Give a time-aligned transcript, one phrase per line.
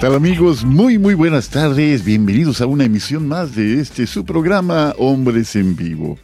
[0.00, 0.64] Tal amigos?
[0.64, 5.76] Muy muy buenas tardes, bienvenidos a una emisión más de este su programa Hombres en
[5.76, 6.18] Vivo.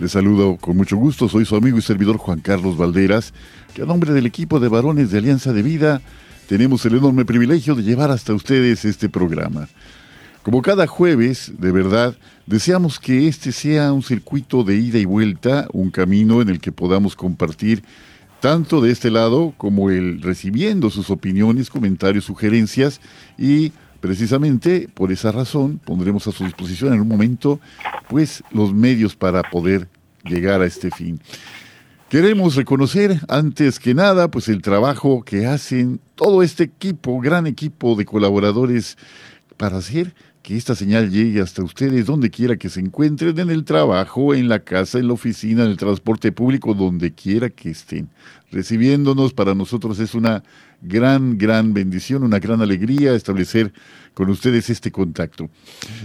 [0.00, 3.34] Les saludo con mucho gusto, soy su amigo y servidor Juan Carlos Valderas,
[3.74, 6.00] que a nombre del equipo de varones de Alianza de Vida
[6.48, 9.68] tenemos el enorme privilegio de llevar hasta ustedes este programa.
[10.42, 15.68] Como cada jueves, de verdad, deseamos que este sea un circuito de ida y vuelta,
[15.74, 17.82] un camino en el que podamos compartir
[18.42, 23.00] tanto de este lado como el recibiendo sus opiniones, comentarios, sugerencias
[23.38, 27.60] y precisamente por esa razón pondremos a su disposición en un momento
[28.08, 29.86] pues los medios para poder
[30.24, 31.20] llegar a este fin.
[32.08, 37.94] Queremos reconocer antes que nada pues el trabajo que hacen todo este equipo, gran equipo
[37.94, 38.98] de colaboradores
[39.56, 43.64] para hacer que esta señal llegue hasta ustedes donde quiera que se encuentren, en el
[43.64, 48.08] trabajo, en la casa, en la oficina, en el transporte público, donde quiera que estén.
[48.50, 50.42] Recibiéndonos para nosotros es una
[50.82, 53.72] gran, gran bendición, una gran alegría establecer
[54.14, 55.48] con ustedes este contacto.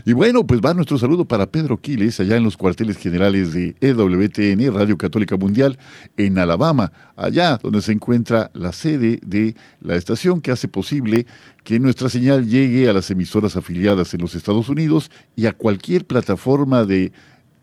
[0.05, 3.75] Y bueno, pues va nuestro saludo para Pedro Quiles, allá en los cuarteles generales de
[3.81, 5.77] EWTN, Radio Católica Mundial,
[6.15, 11.25] en Alabama, allá donde se encuentra la sede de la estación que hace posible
[11.63, 16.05] que nuestra señal llegue a las emisoras afiliadas en los Estados Unidos y a cualquier
[16.05, 17.11] plataforma de,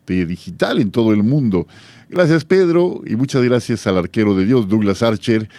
[0.05, 1.67] de digital en todo el mundo.
[2.07, 5.49] Gracias Pedro y muchas gracias al arquero de Dios, Douglas Archer,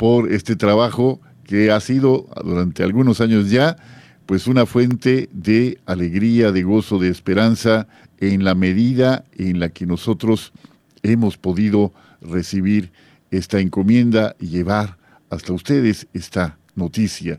[0.00, 3.76] por este trabajo que ha sido durante algunos años ya
[4.24, 9.84] pues una fuente de alegría, de gozo, de esperanza en la medida en la que
[9.84, 10.54] nosotros
[11.02, 12.92] hemos podido recibir
[13.30, 14.96] esta encomienda y llevar
[15.28, 17.38] hasta ustedes esta noticia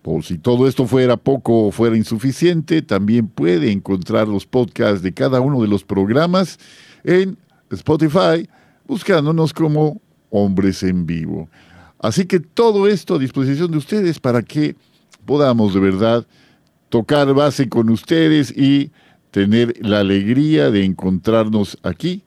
[0.02, 5.12] por si todo esto fuera poco o fuera insuficiente, también puede encontrar los podcasts de
[5.12, 6.58] cada uno de los programas
[7.04, 7.38] en
[7.70, 8.48] Spotify,
[8.90, 11.48] buscándonos como hombres en vivo.
[12.00, 14.74] Así que todo esto a disposición de ustedes para que
[15.24, 16.26] podamos de verdad
[16.88, 18.90] tocar base con ustedes y
[19.30, 22.24] tener la alegría de encontrarnos aquí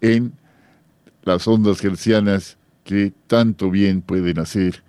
[0.00, 0.34] en
[1.24, 4.84] las ondas gercianas que tanto bien pueden hacer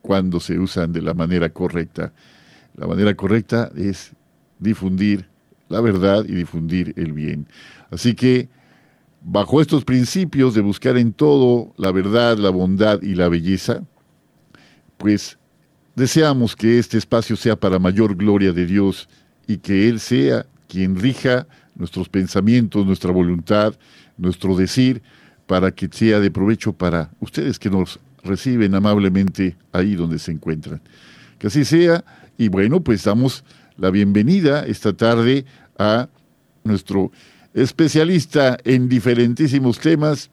[0.00, 2.14] cuando se usan de la manera correcta.
[2.76, 4.12] La manera correcta es
[4.58, 5.28] difundir
[5.68, 7.46] la verdad y difundir el bien.
[7.90, 8.48] Así que
[9.24, 13.82] bajo estos principios de buscar en todo la verdad, la bondad y la belleza,
[14.98, 15.38] pues
[15.94, 19.08] deseamos que este espacio sea para mayor gloria de Dios
[19.46, 23.74] y que Él sea quien rija nuestros pensamientos, nuestra voluntad,
[24.16, 25.02] nuestro decir,
[25.46, 30.80] para que sea de provecho para ustedes que nos reciben amablemente ahí donde se encuentran.
[31.38, 32.04] Que así sea.
[32.38, 33.44] Y bueno, pues damos
[33.76, 35.44] la bienvenida esta tarde
[35.78, 36.08] a
[36.64, 37.10] nuestro
[37.54, 40.30] especialista en diferentísimos temas.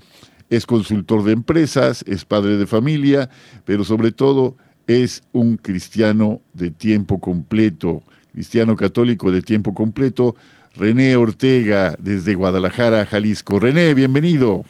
[0.50, 3.30] Es consultor de empresas, es padre de familia,
[3.66, 4.56] pero sobre todo
[4.88, 8.02] es un cristiano de tiempo completo,
[8.34, 10.36] cristiano católico de tiempo completo.
[10.76, 13.60] René Ortega, desde Guadalajara, Jalisco.
[13.60, 14.64] René, bienvenido.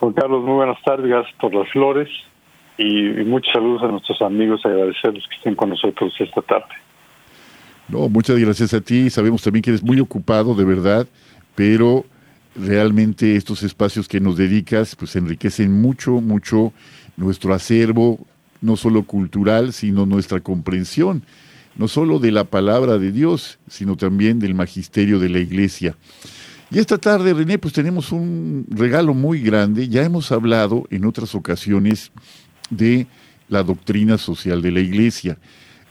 [0.00, 2.08] Juan Carlos, muy buenas tardes, gracias por las flores
[2.76, 6.74] y, muchos saludos a nuestros amigos, agradecerles que estén con nosotros esta tarde.
[7.88, 11.06] No, muchas gracias a ti, sabemos también que eres muy ocupado, de verdad,
[11.54, 12.06] pero
[12.56, 16.72] realmente estos espacios que nos dedicas pues enriquecen mucho, mucho
[17.16, 18.26] nuestro acervo,
[18.60, 21.22] no solo cultural, sino nuestra comprensión,
[21.76, 25.96] no solo de la palabra de Dios, sino también del magisterio de la iglesia.
[26.70, 29.88] Y esta tarde, René, pues tenemos un regalo muy grande.
[29.88, 32.10] Ya hemos hablado en otras ocasiones
[32.70, 33.06] de
[33.48, 35.38] la doctrina social de la Iglesia.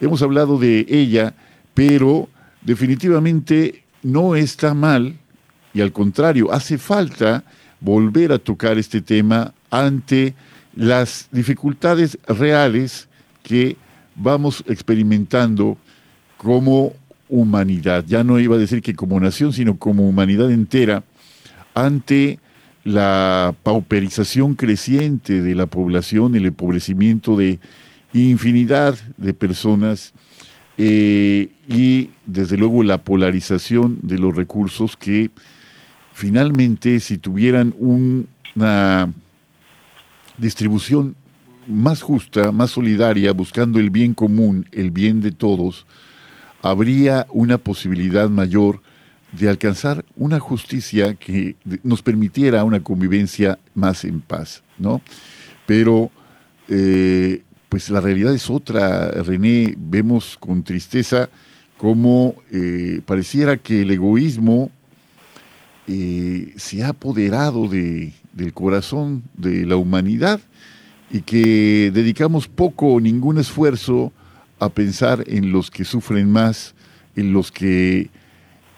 [0.02, 1.36] Hemos hablado de ella,
[1.74, 2.30] pero
[2.62, 5.18] definitivamente no está mal
[5.74, 7.44] y al contrario, hace falta
[7.80, 10.36] volver a tocar este tema ante
[10.76, 13.10] las dificultades reales
[13.42, 13.76] que
[14.16, 15.78] vamos experimentando
[16.38, 16.94] como
[17.28, 21.04] humanidad, ya no iba a decir que como nación, sino como humanidad entera,
[21.74, 22.40] ante
[22.84, 27.60] la pauperización creciente de la población, el empobrecimiento de
[28.14, 30.14] infinidad de personas
[30.78, 35.30] eh, y desde luego la polarización de los recursos que
[36.14, 39.12] finalmente si tuvieran una
[40.38, 41.16] distribución
[41.68, 45.86] más justa, más solidaria, buscando el bien común, el bien de todos,
[46.62, 48.82] habría una posibilidad mayor
[49.32, 55.02] de alcanzar una justicia que nos permitiera una convivencia más en paz, ¿no?
[55.66, 56.12] Pero,
[56.68, 57.42] eh,
[57.74, 61.28] pues la realidad es otra, René, vemos con tristeza
[61.76, 64.70] cómo eh, pareciera que el egoísmo
[65.88, 70.40] eh, se ha apoderado de, del corazón de la humanidad
[71.10, 74.14] y que dedicamos poco o ningún esfuerzo
[74.60, 76.76] a pensar en los que sufren más,
[77.16, 78.12] en los que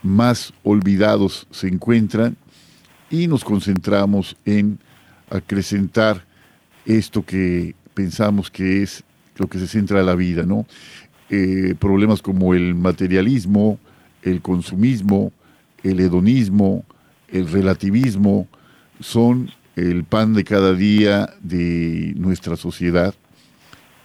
[0.03, 2.37] más olvidados se encuentran
[3.09, 4.79] y nos concentramos en
[5.29, 6.23] acrecentar
[6.85, 9.03] esto que pensamos que es
[9.37, 10.67] lo que se centra la vida, ¿no?
[11.31, 13.79] Eh, problemas como el materialismo,
[14.21, 15.31] el consumismo,
[15.81, 16.85] el hedonismo,
[17.29, 18.47] el relativismo,
[18.99, 23.15] son el pan de cada día de nuestra sociedad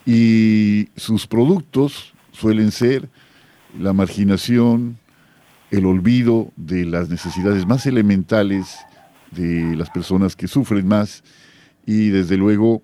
[0.06, 3.08] y sus productos suelen ser
[3.78, 4.98] la marginación,
[5.70, 8.78] el olvido de las necesidades más elementales
[9.30, 11.22] de las personas que sufren más
[11.86, 12.82] y desde luego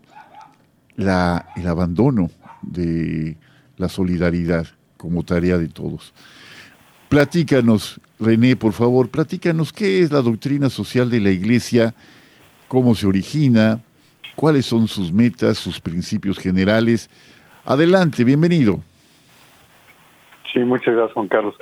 [0.96, 2.30] la, el abandono
[2.62, 3.36] de
[3.76, 4.66] la solidaridad
[4.96, 6.12] como tarea de todos.
[7.08, 11.94] Platícanos, René, por favor, platícanos qué es la doctrina social de la Iglesia,
[12.68, 13.80] cómo se origina,
[14.34, 17.10] cuáles son sus metas, sus principios generales.
[17.64, 18.80] Adelante, bienvenido.
[20.52, 21.54] Sí, muchas gracias, Juan Carlos.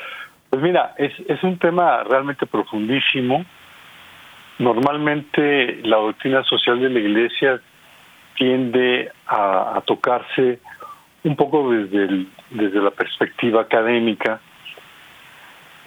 [0.51, 3.45] Pues mira, es, es un tema realmente profundísimo.
[4.59, 7.61] Normalmente la doctrina social de la Iglesia
[8.37, 10.61] tiende a, tocarse
[11.23, 14.41] un poco desde, desde la perspectiva académica.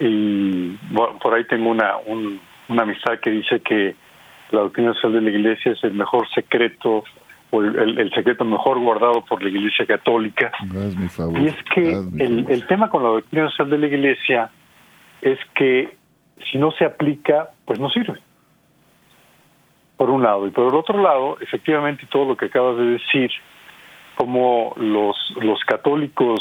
[0.00, 0.76] Y
[1.20, 1.94] por ahí tengo una,
[2.68, 3.96] una amistad que dice que
[4.50, 7.04] la doctrina social de la Iglesia es el mejor secreto
[7.50, 10.52] o el, secreto mejor guardado por la Iglesia Católica.
[11.40, 14.50] y es que el, el tema con la doctrina social de la Iglesia
[15.22, 15.96] es que
[16.50, 18.18] si no se aplica, pues no sirve.
[19.98, 20.46] Por un lado.
[20.46, 23.30] Y por el otro lado, efectivamente, todo lo que acabas de decir,
[24.14, 26.40] como los, los católicos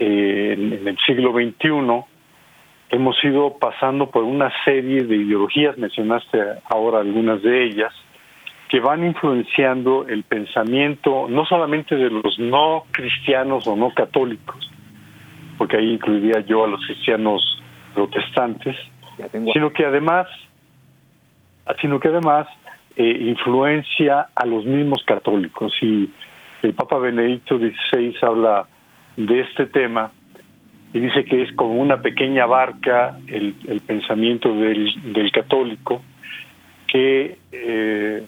[0.00, 2.04] eh, en el siglo XXI
[2.90, 6.38] hemos ido pasando por una serie de ideologías, mencionaste
[6.68, 7.92] ahora algunas de ellas,
[8.68, 14.70] que van influenciando el pensamiento no solamente de los no cristianos o no católicos,
[15.56, 17.62] porque ahí incluiría yo a los cristianos
[17.94, 18.76] protestantes,
[19.52, 20.26] sino que además,
[21.80, 22.46] sino que además
[22.96, 25.72] eh, influencia a los mismos católicos.
[25.80, 26.10] Y
[26.62, 28.66] el Papa Benedicto XVI habla
[29.16, 30.10] de este tema
[30.92, 33.54] y dice que es como una pequeña barca el,
[33.86, 36.02] pensamiento del, católico
[36.86, 38.26] que eh,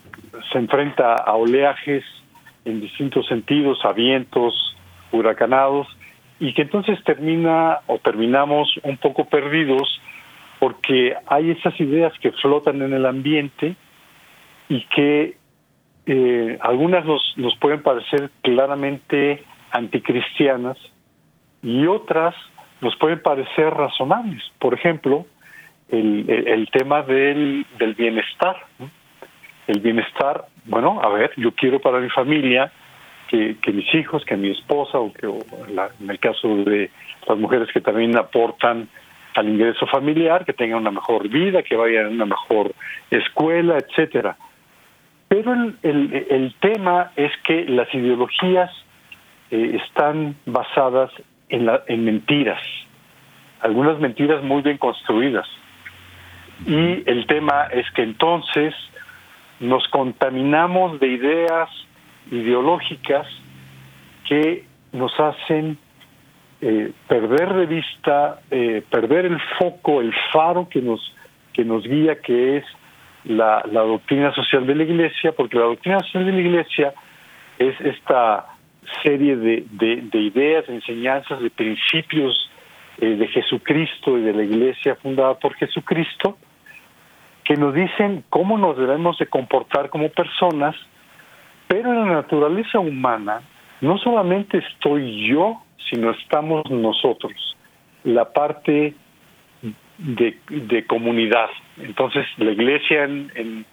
[0.50, 2.04] se enfrenta a oleajes
[2.64, 4.74] en distintos sentidos, a vientos
[5.12, 5.86] huracanados,
[6.40, 10.00] y que entonces termina o terminamos un poco perdidos
[10.58, 13.76] porque hay esas ideas que flotan en el ambiente
[14.68, 15.36] y que
[16.06, 20.76] eh, algunas nos, nos pueden parecer claramente anticristianas
[21.62, 22.34] y otras
[22.80, 24.42] nos pueden parecer razonables.
[24.58, 25.26] Por ejemplo,
[25.88, 28.56] el, el, tema del, del bienestar.
[29.66, 32.70] El bienestar, bueno, a ver, yo quiero para mi familia
[33.28, 36.90] que, que mis hijos, que mi esposa, o que en el caso de
[37.26, 38.88] las mujeres que también aportan
[39.34, 42.72] al ingreso familiar, que tengan una mejor vida, que vayan a una mejor
[43.10, 44.36] escuela, etcétera.
[45.34, 48.70] Pero el, el, tema es que las ideologías
[49.50, 51.10] eh, están basadas
[51.48, 52.62] en, en mentiras,
[53.60, 55.48] algunas mentiras muy bien construidas.
[56.64, 58.76] Y el tema es que entonces
[59.58, 61.68] nos contaminamos de ideas
[62.30, 63.26] ideológicas
[64.28, 65.78] que nos hacen
[66.60, 71.12] eh, perder de vista, eh, perder el foco, el faro que nos,
[71.52, 72.64] que nos guía, que es
[73.24, 76.94] la, doctrina social de la Iglesia, porque la doctrina social de la Iglesia
[77.58, 78.46] es esta
[79.02, 82.50] serie de, de, ideas, de enseñanzas, de principios
[82.98, 86.36] eh, de Jesucristo y de la iglesia fundada por Jesucristo,
[87.44, 90.76] que nos dicen cómo nos debemos de comportar como personas,
[91.66, 93.42] pero en la naturaleza humana
[93.80, 97.56] no solamente estoy yo, sino estamos nosotros,
[98.04, 98.94] la parte
[99.98, 101.48] de, comunidad.
[101.78, 103.64] Entonces, la iglesia, en,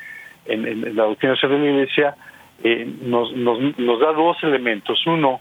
[0.45, 2.15] en, la doctrina de la iglesia,
[2.63, 5.05] eh, nos, nos, nos, da dos elementos.
[5.07, 5.39] Uno,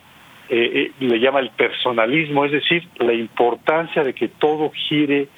[0.48, 5.28] eh, eh, le llama el personalismo, es decir, la importancia de que todo gire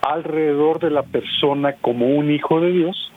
[0.00, 3.12] alrededor de la persona como un hijo de Dios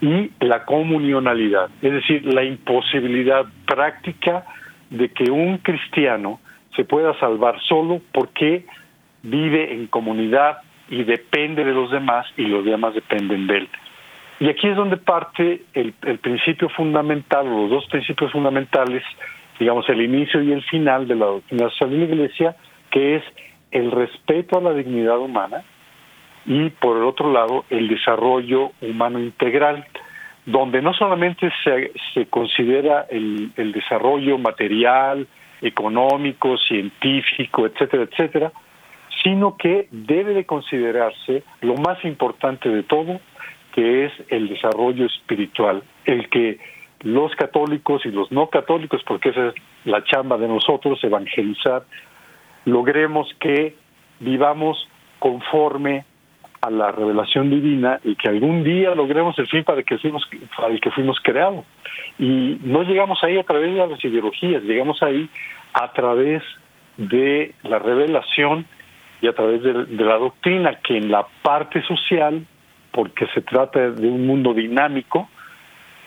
[0.00, 4.44] y la comunionalidad, es decir, la imposibilidad práctica
[4.90, 6.40] de que un cristiano
[6.76, 8.64] se pueda salvar solo porque
[9.22, 10.58] vive en comunidad
[10.88, 13.68] y depende de los demás y los demás dependen de él.
[14.40, 19.02] Y aquí es donde parte el, principio fundamental, los dos principios fundamentales,
[19.58, 22.56] digamos, el inicio y el final de la doctrina social de la Iglesia,
[22.90, 23.24] que es
[23.72, 25.64] el respeto a la dignidad humana
[26.46, 29.84] y, por el otro lado, el desarrollo humano integral,
[30.46, 35.26] donde no solamente se, se considera el, el desarrollo material,
[35.60, 38.52] económico, científico, etcétera, etcétera,
[39.28, 43.20] sino que debe de considerarse lo más importante de todo,
[43.74, 46.58] que es el desarrollo espiritual, el que
[47.00, 49.54] los católicos y los no católicos, porque esa es
[49.84, 51.82] la chamba de nosotros, evangelizar,
[52.64, 53.76] logremos que
[54.18, 56.06] vivamos conforme
[56.62, 60.26] a la revelación divina y que algún día logremos el fin para el que fuimos,
[60.56, 61.66] para que fuimos creados.
[62.18, 65.28] Y no llegamos ahí a través de las ideologías, llegamos ahí
[65.74, 66.42] a través
[66.96, 68.66] de la revelación
[69.20, 72.46] y a través de, de la doctrina, que en la parte social
[72.92, 75.28] porque se trata de un mundo dinámico,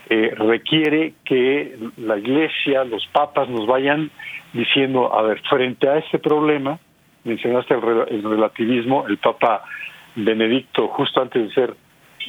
[0.10, 4.12] eh, requiere que la iglesia, los papas nos vayan
[4.52, 6.80] diciendo, a ver, frente a este problema,
[7.24, 9.64] mencionaste el, relativismo, el papa
[10.16, 11.76] Benedicto, justo antes de ser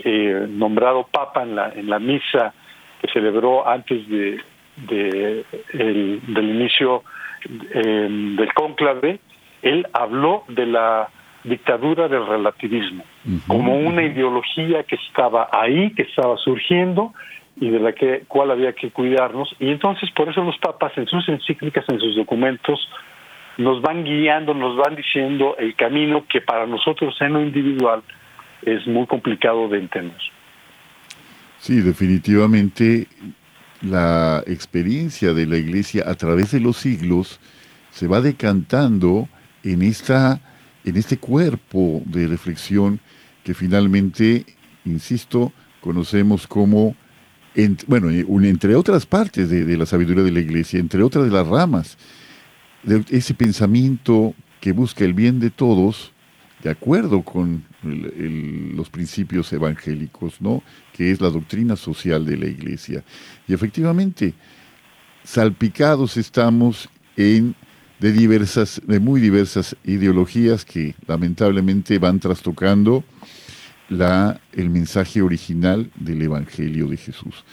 [0.04, 2.54] eh, nombrado papa en la, en la misa
[3.00, 4.40] que celebró antes de,
[4.76, 7.02] del inicio
[7.74, 8.08] eh,
[8.38, 9.18] del cónclave,
[9.62, 11.08] él habló de la
[11.44, 13.04] dictadura del relativismo,
[13.48, 17.12] como una ideología que estaba ahí, que estaba surgiendo
[17.56, 19.54] y de la que, cual había que cuidarnos.
[19.58, 22.88] Y entonces por eso los papas en sus encíclicas, en sus documentos,
[23.58, 28.02] nos van guiando, nos van diciendo el camino que para nosotros en lo individual
[28.62, 30.20] es muy complicado de entender.
[31.58, 33.06] Sí, definitivamente
[33.82, 37.40] la experiencia de la Iglesia a través de los siglos
[37.90, 39.28] se va decantando
[39.64, 40.40] en esta
[40.84, 43.00] en este cuerpo de reflexión
[43.44, 44.46] que finalmente,
[44.84, 46.96] insisto, conocemos como,
[47.86, 51.46] bueno, eh, entre otras partes de, la sabiduría de la iglesia, entre otras de las
[51.46, 51.98] ramas,
[52.82, 56.12] de ese pensamiento que busca el bien de todos,
[56.62, 60.62] de acuerdo con los principios evangélicos, ¿no?
[60.92, 63.02] que es la doctrina social de la iglesia.
[63.48, 64.34] Y efectivamente,
[65.24, 67.56] salpicados estamos en
[68.02, 73.04] de diversas, de muy diversas ideologías que lamentablemente van trastocando
[73.88, 77.44] la, el mensaje original del Evangelio de Jesús.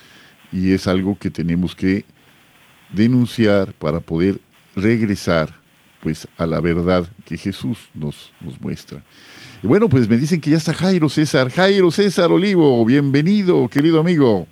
[0.51, 2.03] Y es algo que tenemos que
[2.91, 4.41] denunciar para poder
[4.75, 5.53] regresar
[6.01, 9.03] pues a la verdad que Jesús nos, nos muestra.
[9.61, 11.51] Y bueno, pues me dicen que ya está Jairo César.
[11.51, 14.47] Jairo César Olivo, bienvenido, querido amigo.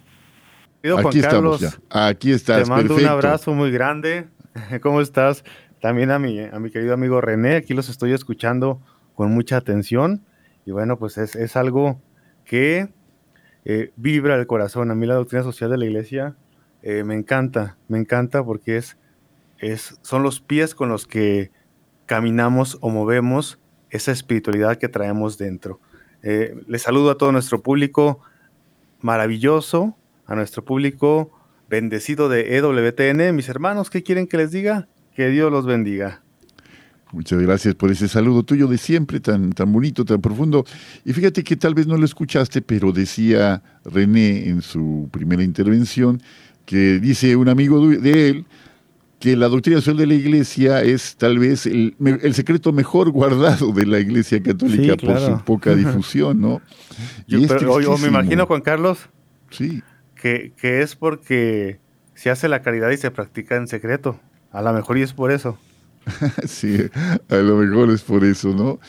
[0.99, 1.73] Aquí estamos ya.
[1.89, 2.65] Aquí estás.
[2.65, 4.27] Te mando un abrazo muy grande.
[4.81, 5.43] ¿Cómo estás?
[5.81, 8.81] También a mi, a mi querido amigo René, aquí los estoy escuchando
[9.15, 10.23] con mucha atención
[10.67, 12.01] y bueno, pues es, algo
[12.43, 12.89] que
[13.63, 14.91] eh, vibra el corazón.
[14.91, 16.35] A mí la doctrina social de la iglesia
[16.83, 18.97] eh, me encanta, me encanta porque es,
[19.59, 21.51] es, son los pies con los que
[22.05, 23.59] caminamos o movemos
[23.91, 25.79] esa espiritualidad que traemos dentro.
[26.21, 28.19] Eh, les saludo a todo nuestro público
[28.99, 31.31] maravilloso, a nuestro público
[31.69, 33.33] bendecido de EWTN.
[33.33, 34.89] Mis hermanos, ¿qué quieren que les diga?
[35.17, 36.21] Que Dios los bendiga.
[37.11, 40.63] Muchas gracias por ese saludo tuyo de siempre, tan, tan bonito, tan profundo.
[41.05, 46.21] Y fíjate que tal vez no lo escuchaste, pero decía René en su primera intervención
[46.67, 48.45] que dice un amigo de él
[49.19, 51.95] que la doctrina social de la iglesia es tal vez el,
[52.35, 56.61] secreto mejor guardado de la iglesia católica por su poca difusión, ¿no?
[57.25, 59.09] Yo, pero, me imagino, Juan Carlos,
[59.49, 59.81] sí.
[60.13, 61.79] que, que es porque
[62.13, 64.19] se hace la caridad y se practica en secreto.
[64.51, 65.57] A lo mejor y es por eso.
[66.45, 66.77] sí,
[67.29, 68.79] a lo mejor es por eso, ¿no?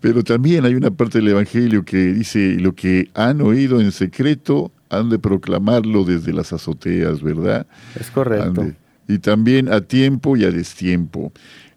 [0.00, 4.72] Pero también hay una parte del Evangelio que dice, lo que han oído en secreto,
[4.90, 7.66] han de proclamarlo desde las azoteas, ¿verdad?
[7.98, 8.72] Es correcto.
[9.06, 11.32] y también a tiempo y a destiempo.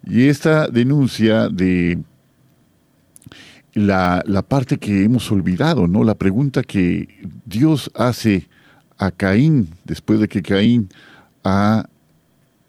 [0.06, 1.98] Y esta denuncia de
[3.74, 6.04] la, la parte que hemos olvidado, ¿no?
[6.04, 7.08] La pregunta que
[7.44, 8.48] Dios hace
[8.98, 10.88] a Caín, después de que Caín
[11.44, 11.86] ha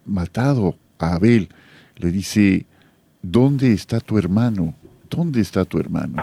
[0.06, 1.48] matado a Abel,
[1.96, 2.66] le dice,
[3.22, 4.74] ¿dónde está tu hermano?
[5.08, 6.22] ¿Dónde está tu hermano?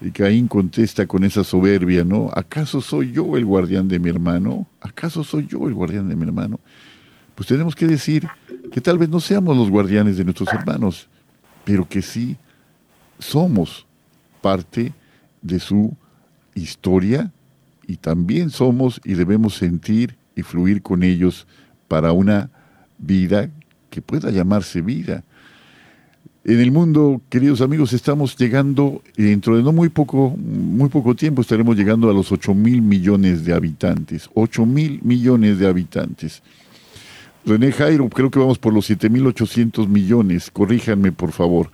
[0.00, 2.30] Y Caín contesta con esa soberbia, ¿no?
[2.34, 4.66] ¿Acaso soy yo el guardián de mi hermano?
[4.80, 6.58] ¿Acaso soy yo el guardián de mi hermano?
[7.34, 8.26] Pues tenemos que decir
[8.72, 11.08] que tal vez no seamos los guardianes de nuestros hermanos,
[11.64, 12.36] pero que sí
[13.18, 13.86] somos
[14.40, 14.92] parte
[15.42, 15.94] de su
[16.54, 17.30] historia
[17.86, 21.46] y también somos y debemos sentir y fluir con ellos
[21.88, 22.50] para una
[23.00, 23.50] vida
[23.90, 25.24] que pueda llamarse vida.
[26.42, 31.42] En el mundo, queridos amigos, estamos llegando, dentro de no muy poco, muy poco tiempo,
[31.42, 34.30] estaremos llegando a los 8 mil millones de habitantes.
[34.32, 36.42] 8 mil millones de habitantes.
[37.44, 41.70] René Jairo, creo que vamos por los 7.800 millones, corríjanme por favor.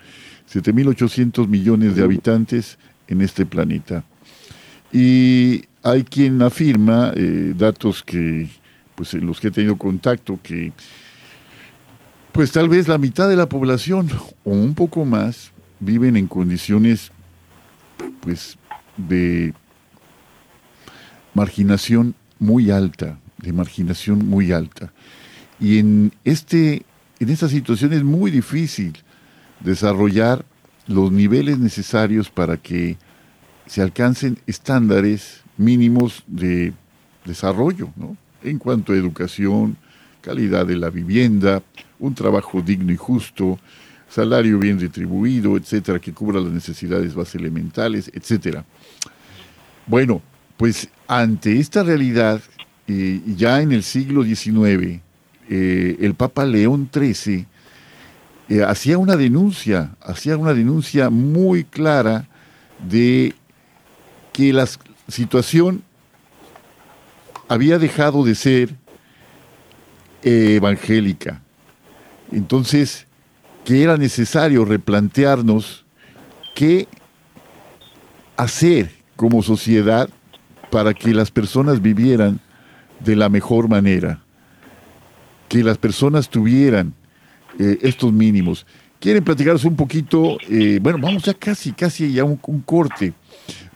[0.53, 4.05] 7.800 millones de habitantes en este planeta.
[4.93, 8.49] Y hay quien afirma, eh, datos que,
[8.95, 10.73] pues en los que he tenido contacto, que
[12.37, 14.11] pues tal vez la mitad de la población
[14.45, 17.11] o un poco más viven en condiciones
[18.21, 18.59] pues
[18.99, 19.55] de
[21.33, 24.93] marginación muy alta, de marginación muy alta.
[25.59, 26.85] Y en este
[27.21, 28.93] en esta situación es muy difícil
[29.61, 30.45] desarrollar
[30.87, 32.99] los niveles necesarios para que
[33.65, 36.75] se alcancen estándares mínimos de
[37.25, 38.15] desarrollo, ¿no?
[38.43, 39.79] En cuanto a educación,
[40.21, 41.63] calidad de la vivienda,
[41.99, 43.59] un trabajo digno y justo,
[44.09, 48.65] salario bien retribuido, etcétera, que cubra las necesidades más elementales, etcétera.
[49.87, 50.23] Bueno,
[50.57, 52.41] pues ante esta realidad,
[52.89, 55.01] eh, ya en el siglo XIX,
[55.49, 57.47] eh, el Papa León XIII
[58.49, 62.29] eh, hacía una denuncia, hacía una denuncia muy clara
[62.89, 63.35] de
[64.33, 64.69] que la
[65.09, 65.83] situación
[67.49, 68.75] había dejado de ser
[70.23, 71.43] evangélica,
[72.33, 73.07] entonces,
[73.65, 75.85] que era necesario replantearnos
[76.55, 76.89] qué
[78.37, 80.09] hacer como sociedad
[80.71, 82.41] para que las personas vivieran
[83.01, 84.23] de la mejor manera,
[85.49, 86.95] que las personas tuvieran
[87.59, 88.67] eh, estos mínimos.
[89.01, 90.39] ¿Quieren platicaros un poquito?
[90.49, 93.13] Eh, bueno, vamos ya casi, casi ya un, un corte.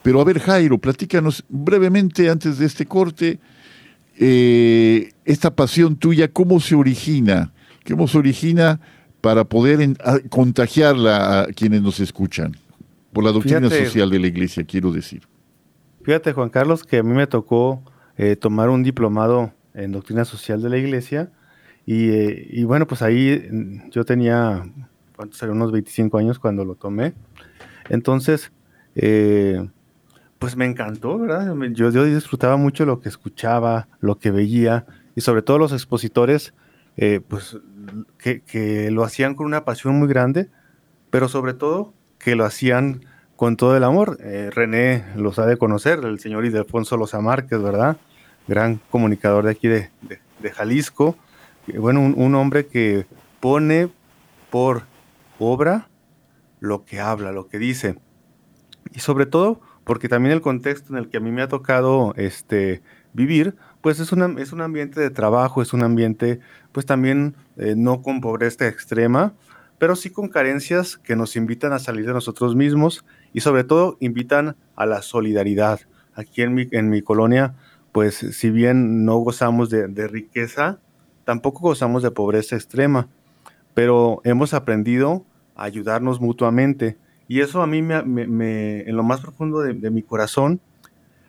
[0.03, 3.39] Pero a ver, Jairo, platícanos brevemente antes de este corte,
[4.19, 7.53] eh, esta pasión tuya, ¿cómo se origina?
[7.89, 8.81] ¿Cómo se origina
[9.21, 9.97] para poder
[10.29, 12.57] contagiarla a quienes nos escuchan?
[13.13, 15.23] Por la doctrina social de la iglesia, quiero decir.
[16.03, 17.83] Fíjate, Juan Carlos, que a mí me tocó
[18.17, 21.31] eh, tomar un diplomado en doctrina social de la iglesia.
[21.87, 24.63] Y, eh, bueno, pues ahí mm, yo tenía,
[25.17, 25.57] ¿cuántos eran?
[25.57, 27.15] Unos 25 años cuando lo tomé.
[27.89, 28.53] Entonces,
[28.95, 29.69] eh,
[30.39, 31.55] pues me encantó, ¿verdad?
[31.73, 36.55] Yo, yo disfrutaba mucho lo que escuchaba, lo que veía, y sobre todo los expositores,
[37.29, 37.57] pues
[38.19, 40.51] que, lo hacían con una pasión muy grande,
[41.09, 44.19] pero sobre todo que lo hacían con todo el amor.
[44.21, 47.97] Eh, René lo sabe conocer, el señor Ildefonso Loza Márquez, ¿verdad?
[48.47, 49.91] Gran comunicador de aquí de,
[50.53, 51.17] Jalisco.
[51.75, 53.07] Bueno, un, hombre que
[53.41, 53.89] pone
[54.51, 54.83] por
[55.39, 55.89] obra
[56.59, 57.99] lo que habla, lo que dice.
[58.93, 62.13] Y sobre todo porque también el contexto en el que a mí me ha tocado
[62.17, 62.83] este,
[63.15, 66.41] vivir, pues es, es un ambiente de trabajo, es un ambiente
[66.73, 69.35] pues también eh, no con pobreza extrema,
[69.79, 73.97] pero sí con carencias que nos invitan a salir de nosotros mismos y sobre todo
[74.01, 75.81] invitan a la solidaridad,
[76.15, 77.55] aquí en mi, en mi colonia,
[77.93, 80.79] pues si bien no gozamos de, riqueza,
[81.25, 83.09] tampoco gozamos de pobreza extrema,
[83.75, 85.25] pero hemos aprendido
[85.57, 86.99] a ayudarnos mutuamente.
[87.27, 90.61] Y eso a mí, me, en lo más profundo de, de mi corazón,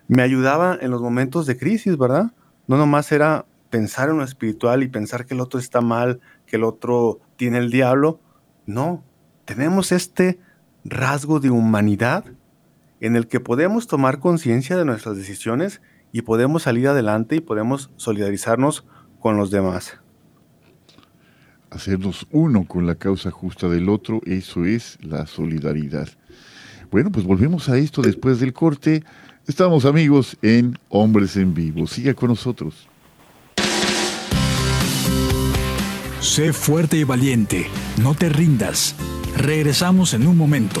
[0.08, 2.32] me ayudaba en los momentos de crisis, ¿verdad?
[2.72, 6.56] No nomás era pensar en lo espiritual y pensar que el otro está mal, que
[6.56, 8.18] el otro tiene el diablo.
[8.64, 9.04] No,
[9.44, 10.38] tenemos este
[10.82, 12.24] rasgo de humanidad
[12.98, 15.82] en el que podemos tomar conciencia de nuestras decisiones
[16.12, 18.86] y podemos salir adelante y podemos solidarizarnos
[19.20, 19.98] con los demás.
[21.68, 26.08] Hacernos uno con la causa justa del otro, eso es la solidaridad.
[26.90, 29.04] Bueno, pues volvemos a esto después del corte.
[29.48, 31.88] Estamos amigos en Hombres en Vivo.
[31.88, 32.86] Siga con nosotros.
[36.20, 37.66] Sé fuerte y valiente,
[38.00, 38.94] no te rindas.
[39.36, 40.80] Regresamos en un momento.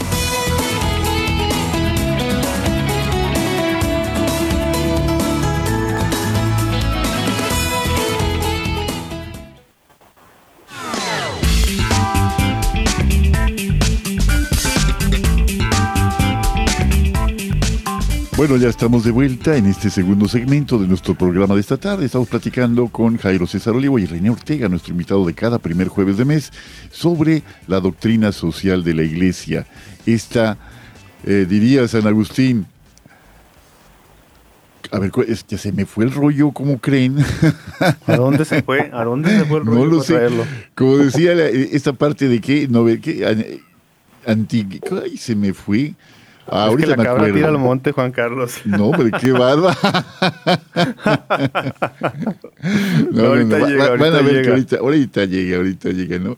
[18.41, 22.07] Bueno, ya estamos de vuelta en este segundo segmento de nuestro programa de esta tarde.
[22.07, 26.17] Estamos platicando con Jairo César Olivo y René Ortega, nuestro invitado de cada primer jueves
[26.17, 26.51] de mes,
[26.89, 29.67] sobre la doctrina social de la Iglesia.
[30.07, 30.57] Esta,
[31.23, 32.65] eh, diría San Agustín,
[34.91, 37.17] a ver, es que se me fue el rollo, ¿cómo creen?
[38.07, 38.89] ¿A dónde se fue?
[38.91, 39.79] ¿A dónde se fue el rollo?
[39.81, 40.19] No lo sé.
[40.73, 43.23] Como decía esta parte de que, no, que,
[44.25, 45.93] ay, se me fue.
[46.51, 48.59] Ah, es que la cabra tira al monte, Juan Carlos.
[48.65, 49.73] No, hombre, qué barba.
[53.11, 56.37] no, ahorita llega, ahorita van a ver que ahorita, ahorita llega, ahorita llega, ¿no?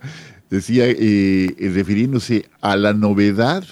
[0.51, 3.63] Decía, eh, refiriéndose a la novedad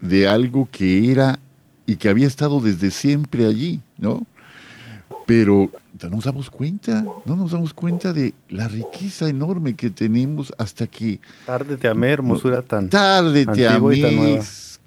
[0.00, 1.38] de algo que era
[1.84, 4.26] y que había estado desde siempre allí, ¿no?
[5.26, 5.70] Pero
[6.02, 10.86] no nos damos cuenta, no nos damos cuenta de la riqueza enorme que tenemos hasta
[10.86, 11.20] que...
[11.44, 12.88] Tarde te amé, hermosura tan...
[12.88, 14.40] Tarde te amé,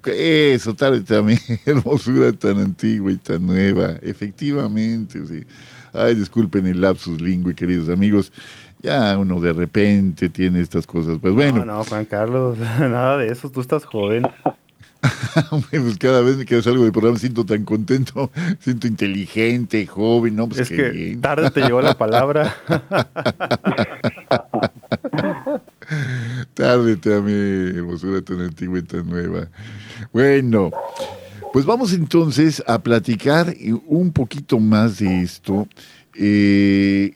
[0.06, 5.26] eso, tal también, hermosura tan antigua y tan nueva, efectivamente.
[5.26, 5.44] Sí.
[5.92, 8.32] Ay, disculpen el lapsus lingüe, queridos amigos.
[8.82, 11.18] Ya uno de repente tiene estas cosas.
[11.20, 11.64] Pues bueno.
[11.64, 14.26] No, no, Juan Carlos, nada de eso, tú estás joven.
[15.70, 20.48] pues cada vez que salgo del programa siento tan contento, siento inteligente, joven, ¿no?
[20.48, 22.54] Pues es que tarde te llegó la palabra.
[26.54, 27.32] Tarde te amé,
[27.76, 29.48] hermosura tan antigua y tan nueva.
[30.12, 30.70] Bueno,
[31.52, 33.54] pues vamos entonces a platicar
[33.86, 35.68] un poquito más de esto.
[36.14, 37.14] Eh,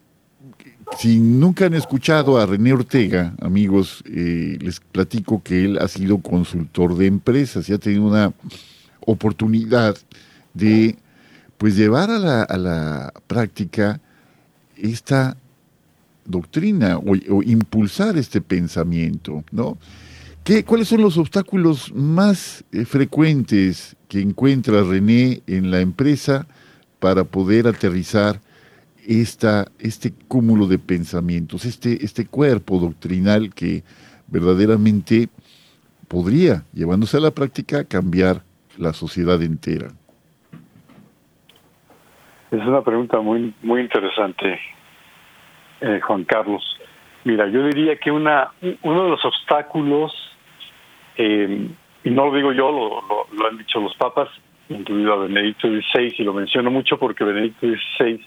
[0.97, 6.19] si nunca han escuchado a René Ortega, amigos, eh, les platico que él ha sido
[6.19, 8.33] consultor de empresas y ha tenido una
[9.01, 9.97] oportunidad
[10.55, 10.97] de
[11.57, 14.01] pues llevar a a la práctica
[14.77, 15.37] esta
[16.29, 19.79] doctrina o, impulsar este pensamiento, ¿no?
[20.64, 26.47] ¿Cuáles son los obstáculos más eh, frecuentes que encuentra René en la empresa
[27.01, 28.41] para poder aterrizar
[29.07, 33.83] esta, este cúmulo de pensamientos, este, este cuerpo doctrinal que
[34.27, 35.29] verdaderamente
[36.09, 38.43] podría, llevándose a la práctica, cambiar
[38.79, 39.88] la sociedad entera?
[42.51, 44.59] Es una pregunta muy, muy interesante,
[45.81, 46.79] eh, Juan Carlos.
[47.25, 48.51] Mira, yo diría que una,
[48.83, 50.12] uno de los obstáculos
[51.17, 51.69] eh,
[52.05, 54.29] y no lo digo yo, lo, han dicho los papas,
[54.69, 58.25] incluido a Benedicto XVI, y lo menciono mucho porque Benedicto XVI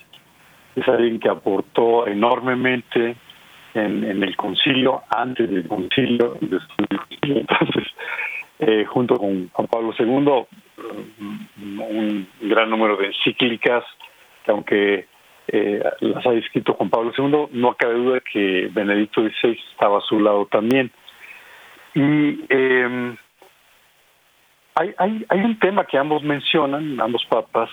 [0.76, 3.16] es alguien que aportó enormemente
[3.74, 7.38] en, el concilio, antes del concilio, después del concilio.
[7.40, 7.88] Entonces,
[8.60, 10.46] eh, junto con Juan Pablo II,
[11.80, 13.84] un gran número de encíclicas
[14.44, 15.08] que aunque
[15.54, 20.02] eh, las ha escrito Juan Pablo II, no cabe duda que Benedicto XVI estaba a
[20.02, 20.90] su lado también.
[21.94, 23.18] Y em,
[24.76, 27.70] hay, hay, hay un tema que ambos mencionan, ambos papas,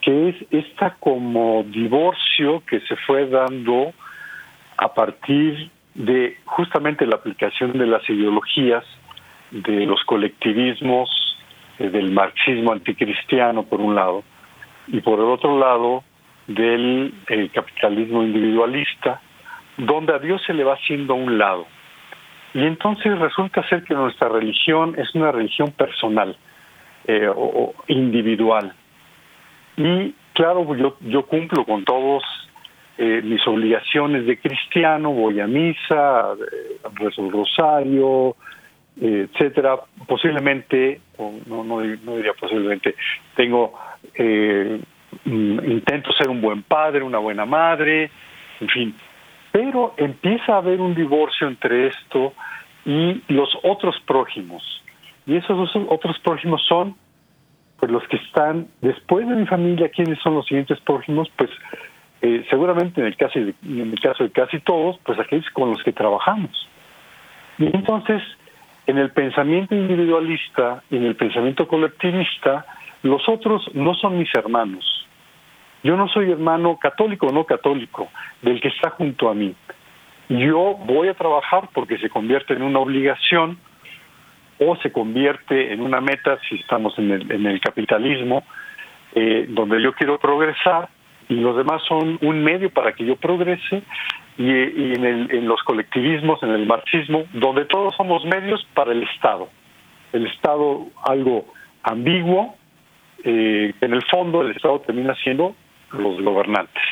[0.00, 3.92] que es esta como divorcio que se fue dando
[4.76, 8.84] a partir de justamente la aplicación de las ideologías,
[9.50, 11.10] de los colectivismos,
[11.80, 14.22] eh, del marxismo anticristiano por un lado,
[14.86, 16.04] y por el otro lado
[16.48, 17.12] del
[17.54, 19.20] capitalismo individualista,
[19.76, 21.66] donde a Dios se le va haciendo a un lado.
[22.54, 26.36] Y entonces resulta ser que nuestra religión es una religión personal
[27.06, 28.72] eh, o individual.
[29.76, 32.24] Y claro, yo, yo cumplo con todos
[33.00, 38.34] eh, mis obligaciones de cristiano, voy a misa, eh, rezo el rosario,
[39.00, 39.76] eh, etcétera.
[40.08, 41.00] Posiblemente,
[41.46, 42.96] no, no, diría posiblemente,
[43.36, 43.72] tengo,
[44.18, 44.82] mm,
[45.24, 48.10] intento ser un buen padre, una buena madre,
[48.60, 48.94] en fin.
[49.52, 52.32] Pero empieza a haber un divorcio entre esto
[52.84, 54.82] y los otros prójimos.
[55.26, 56.96] Y esos otros prójimos son
[57.78, 61.28] pues los que están después de mi familia, ¿quiénes son los siguientes prójimos?
[61.36, 61.50] Pues
[62.22, 65.82] eh, seguramente en el, caso en el caso de casi todos, pues aquellos con los
[65.84, 66.68] que trabajamos.
[67.58, 68.22] Y entonces,
[68.86, 72.66] en el pensamiento individualista y en el pensamiento colectivista,
[73.02, 75.06] los otros no son mis hermanos.
[75.82, 78.08] Yo no soy hermano católico o no católico
[78.42, 79.54] del que está junto a mí.
[80.28, 83.58] Yo voy a trabajar porque se convierte en una obligación
[84.58, 88.42] o se convierte en una meta si estamos en el, en el capitalismo,
[89.14, 90.88] eh, donde yo quiero progresar
[91.28, 93.82] y los demás son un medio para que yo progrese
[94.36, 99.02] y, en, el, en, los colectivismos, en el marxismo, donde todos somos medios para el
[99.02, 99.48] Estado.
[100.12, 101.46] El Estado algo
[101.82, 102.56] ambiguo,
[103.24, 105.54] eh, en el fondo el Estado termina siendo
[105.92, 106.82] los gobernantes.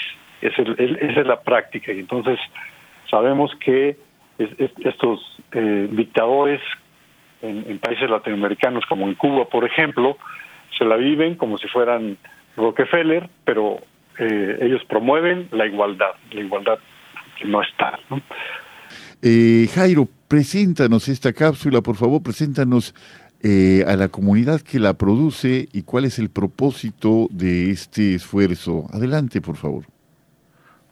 [0.40, 2.38] Esa es, la práctica y entonces
[3.10, 3.96] sabemos que
[4.38, 5.20] estos
[5.52, 6.60] eh, dictadores
[7.42, 10.18] en, países latinoamericanos como en Cuba, por ejemplo,
[10.76, 12.18] se la viven como si fueran
[12.56, 13.80] Rockefeller, pero
[14.18, 16.78] eh, ellos promueven la igualdad, la igualdad
[17.38, 17.98] que no está.
[19.22, 22.94] Eh, Jairo, preséntanos esta cápsula, por favor, preséntanos
[23.42, 28.86] eh, a la comunidad que la produce y cuál es el propósito de este esfuerzo.
[28.92, 29.84] Adelante, por favor.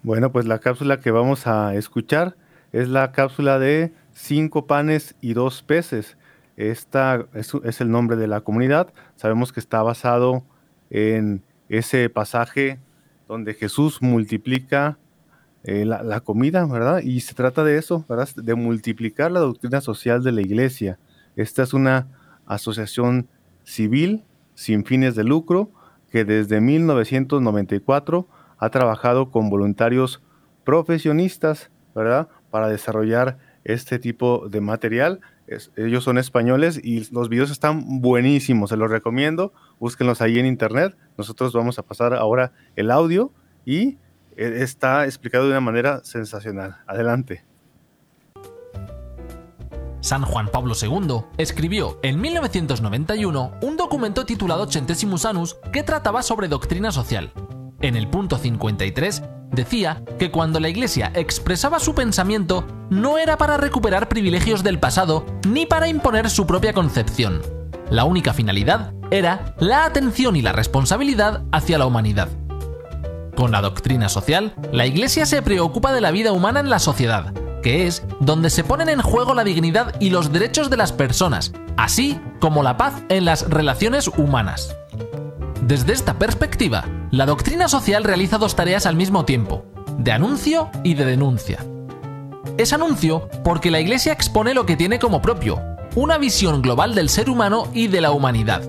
[0.03, 2.37] Bueno, pues la cápsula que vamos a escuchar
[2.73, 6.17] es la cápsula de cinco panes y dos peces.
[6.57, 8.93] Esta es, el nombre de la comunidad.
[9.17, 10.45] Sabemos que está basado
[10.91, 12.79] en ese pasaje
[13.27, 14.99] donde Jesús multiplica
[15.65, 17.01] eh, la, comida, ¿verdad?
[17.03, 18.29] Y se trata de eso, ¿verdad?
[18.37, 20.99] De multiplicar la doctrina social de la iglesia.
[21.37, 22.07] Esta es una
[22.47, 23.29] asociación
[23.63, 25.71] civil sin fines de lucro
[26.11, 28.29] que desde 1994
[28.59, 30.23] ha trabajado con voluntarios
[30.65, 32.29] profesionistas, ¿verdad?
[32.51, 35.21] Para desarrollar este tipo de material
[35.77, 39.53] ellos son españoles y los videos están buenísimos, se los recomiendo.
[39.79, 40.97] Búsquenlos ahí en internet.
[41.19, 43.33] Nosotros vamos a pasar ahora el audio
[43.65, 43.99] y
[44.37, 46.77] eh, está explicado de una manera sensacional.
[46.87, 47.45] Adelante.
[50.05, 56.47] San Juan Pablo II escribió en 1991 un documento titulado Centesimus Annus que trataba sobre
[56.47, 57.33] doctrina social.
[57.81, 63.57] En el punto 53 decía que cuando la Iglesia expresaba su pensamiento no era para
[63.57, 67.41] recuperar privilegios del pasado ni para imponer su propia concepción.
[67.89, 72.29] La única finalidad era la atención y la responsabilidad hacia la humanidad.
[73.35, 77.33] Con la doctrina social, la Iglesia se preocupa de la vida humana en la sociedad,
[77.65, 81.51] que es donde se ponen en juego la dignidad y los derechos de las personas,
[81.79, 84.77] así como la paz en las relaciones humanas.
[85.63, 89.65] Desde esta perspectiva, la doctrina social realiza dos tareas al mismo tiempo,
[89.97, 91.65] de anuncio y de denuncia.
[92.59, 95.59] Es anuncio porque la Iglesia expone lo que tiene como propio,
[95.95, 98.61] una visión global del ser humano y de la humanidad.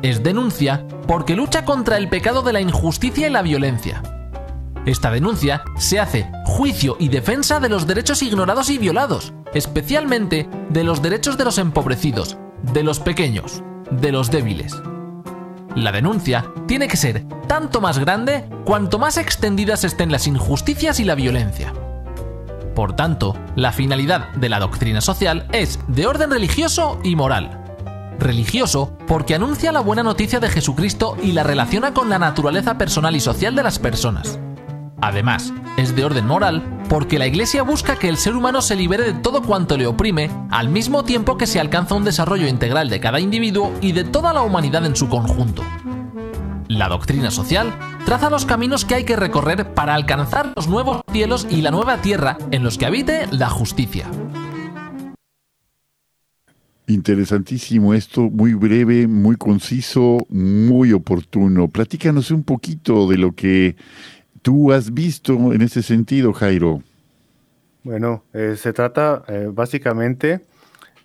[0.00, 4.02] Es denuncia porque lucha contra el pecado de la injusticia y la violencia.
[4.86, 10.84] Esta denuncia se hace juicio y defensa de los derechos ignorados y violados, especialmente de
[10.84, 12.38] los derechos de los empobrecidos,
[12.72, 14.80] de los pequeños, de los débiles.
[15.76, 21.04] La denuncia tiene que ser tanto más grande cuanto más extendidas estén las injusticias y
[21.04, 21.74] la violencia.
[22.74, 27.62] Por tanto, la finalidad de la doctrina social es de orden religioso y moral.
[28.18, 33.14] Religioso porque anuncia la buena noticia de Jesucristo y la relaciona con la naturaleza personal
[33.14, 34.38] y social de las personas.
[35.02, 39.04] Además, es de orden moral porque la Iglesia busca que el ser humano se libere
[39.04, 43.00] de todo cuanto le oprime, al mismo tiempo que se alcanza un desarrollo integral de
[43.00, 45.62] cada individuo y de toda la humanidad en su conjunto.
[46.68, 47.72] La doctrina social
[48.04, 52.02] traza los caminos que hay que recorrer para alcanzar los nuevos cielos y la nueva
[52.02, 54.08] tierra en los que habite la justicia.
[56.86, 61.68] Interesantísimo esto, muy breve, muy conciso, muy oportuno.
[61.68, 63.76] Platícanos un poquito de lo que
[64.42, 66.82] tú has visto en ese sentido, Jairo.
[67.82, 70.44] Bueno, eh, se trata eh, básicamente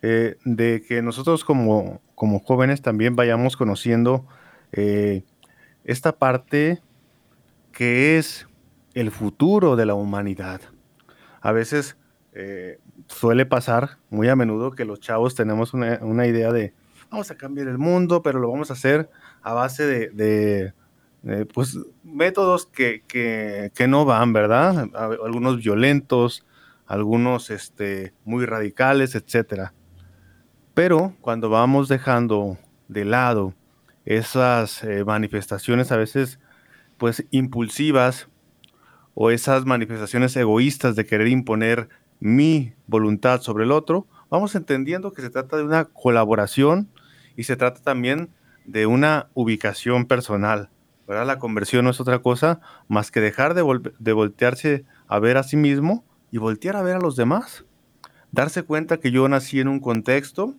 [0.02, 4.26] eh, de que nosotros como, como, jóvenes también vayamos conociendo
[5.86, 6.82] esta parte
[7.72, 8.46] que es
[8.94, 10.60] el futuro de la humanidad.
[11.40, 11.96] A veces
[13.08, 16.74] suele pasar muy a menudo que los chavos tenemos una, idea de
[17.10, 19.10] vamos a cambiar el mundo, pero lo vamos a hacer
[19.44, 20.74] a base de,
[21.54, 24.90] pues, métodos que, que, no van, ¿verdad?
[24.94, 26.46] Algunos violentos,
[26.86, 29.72] algunos este, muy radicales, etc.
[30.74, 32.58] Pero cuando vamos dejando
[32.88, 33.54] de lado
[34.06, 36.40] esas eh, manifestaciones a veces
[36.98, 38.30] pues impulsivas
[39.16, 45.22] o esas manifestaciones egoístas de querer imponer mi voluntad sobre el otro, vamos entendiendo que
[45.22, 46.90] se trata de una colaboración
[47.36, 48.30] y se trata también
[48.66, 50.70] de una ubicación personal.
[51.08, 55.44] La conversión no es otra cosa más que dejar de, de voltearse a ver a
[55.44, 57.66] sí mismo y voltear a ver a los demás.
[58.32, 60.56] Darse cuenta que yo nací en un contexto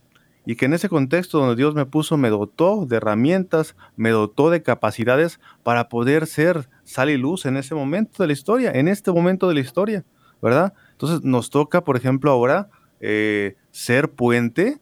[0.47, 4.49] y que en ese contexto donde Dios me puso me dotó de herramientas, me dotó
[4.49, 8.87] de capacidades para poder ser sal y luz en ese momento de la historia, en
[8.87, 10.05] este momento de la historia,
[10.41, 10.73] ¿verdad?
[10.93, 14.79] Entonces nos toca, por ejemplo, ahora eh, ser puente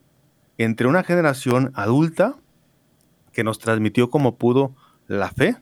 [0.59, 2.37] entre una generación adulta
[3.33, 5.57] que nos transmitió como pudo la fe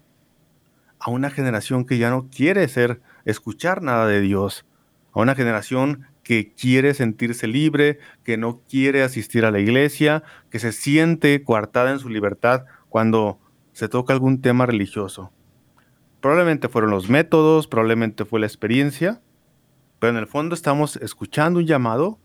[0.99, 4.65] a una generación que ya no quiere ser escuchar nada de Dios,
[5.13, 10.61] a una generación que quiere sentirse libre, que no quiere asistir a la iglesia, que
[10.61, 13.41] se siente coartada en su libertad cuando
[13.73, 15.33] se toca algún tema religioso.
[16.21, 19.21] Probablemente fueron los métodos, probablemente fue la experiencia,
[19.99, 22.21] pero en el fondo estamos escuchando un llamado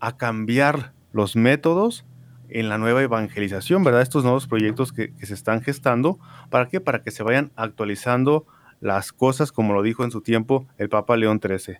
[0.00, 2.04] a cambiar los métodos
[2.48, 4.02] en la nueva evangelización, ¿verdad?
[4.02, 6.18] Estos nuevos proyectos que, se están gestando.
[6.50, 6.80] ¿Para qué?
[6.80, 8.46] Para que se vayan actualizando
[8.80, 11.78] las cosas, como lo dijo en su tiempo el Papa León XIII.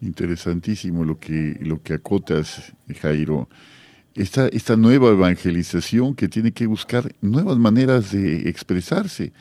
[0.00, 3.48] Interesantísimo lo que, lo que acotas, Jairo.
[4.14, 9.32] Esta, esta nueva evangelización que tiene que buscar nuevas maneras de expresarse,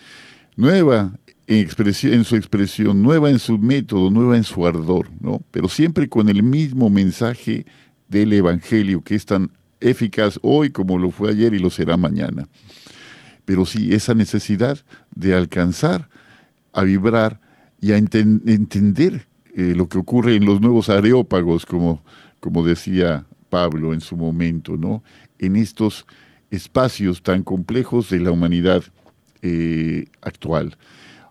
[0.56, 1.14] nueva
[1.48, 5.42] en, su expresión, nueva en su método, nueva en su ardor, ¿no?
[5.52, 7.66] Pero siempre con el mismo mensaje
[8.12, 12.48] del Evangelio, que es tan eficaz hoy como lo fue ayer y lo será mañana.
[13.46, 14.78] Pero sí, esa necesidad
[15.16, 16.10] de alcanzar,
[16.74, 17.40] a vibrar
[17.80, 22.04] y a entender eh, lo que ocurre en los nuevos areópagos, como,
[22.40, 25.04] como decía Pablo en su momento, ¿no?
[25.40, 26.06] En estos
[26.52, 28.84] espacios tan complejos de la humanidad
[29.42, 30.78] eh, actual.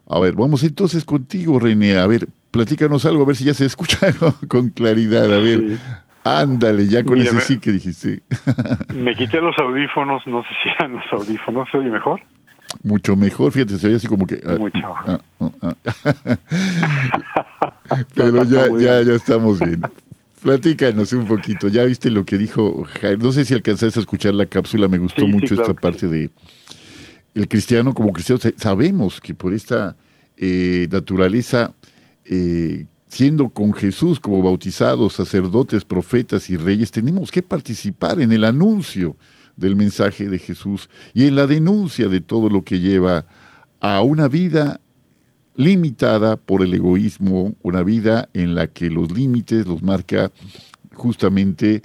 [0.08, 1.96] A ver, vamos entonces contigo, René.
[1.96, 4.12] A ver, platícanos algo, a ver si ya se escucha
[4.48, 5.32] con claridad.
[5.32, 5.78] A ver,
[6.24, 8.22] ándale, ya con ese sí que dijiste.
[8.94, 12.20] me quité los audífonos, no sé si eran los audífonos, ¿se oye mejor?
[12.82, 14.40] Mucho mejor, fíjate, se oye así como que...
[14.46, 14.94] Ah, Mucho.
[15.06, 15.20] Ah,
[15.62, 15.74] ah,
[18.14, 19.82] Pero ya, ya, ya estamos bien.
[20.42, 21.68] Platícanos un poquito.
[21.68, 23.18] Ya viste lo que dijo Jair.
[23.18, 24.88] No sé si alcanzaste a escuchar la cápsula.
[24.88, 26.30] Me gustó mucho esta parte de
[27.34, 29.96] el cristiano como cristiano sabemos que por esta
[30.36, 31.74] eh, naturaleza,
[32.24, 38.44] eh, siendo con Jesús como bautizados, sacerdotes, profetas y reyes, tenemos que participar en el
[38.44, 39.16] anuncio
[39.56, 43.26] del mensaje de Jesús y en la denuncia de todo lo que lleva
[43.80, 44.80] a una vida
[45.56, 50.30] limitada por el egoísmo, una vida en la que los límites los marca
[50.94, 51.82] justamente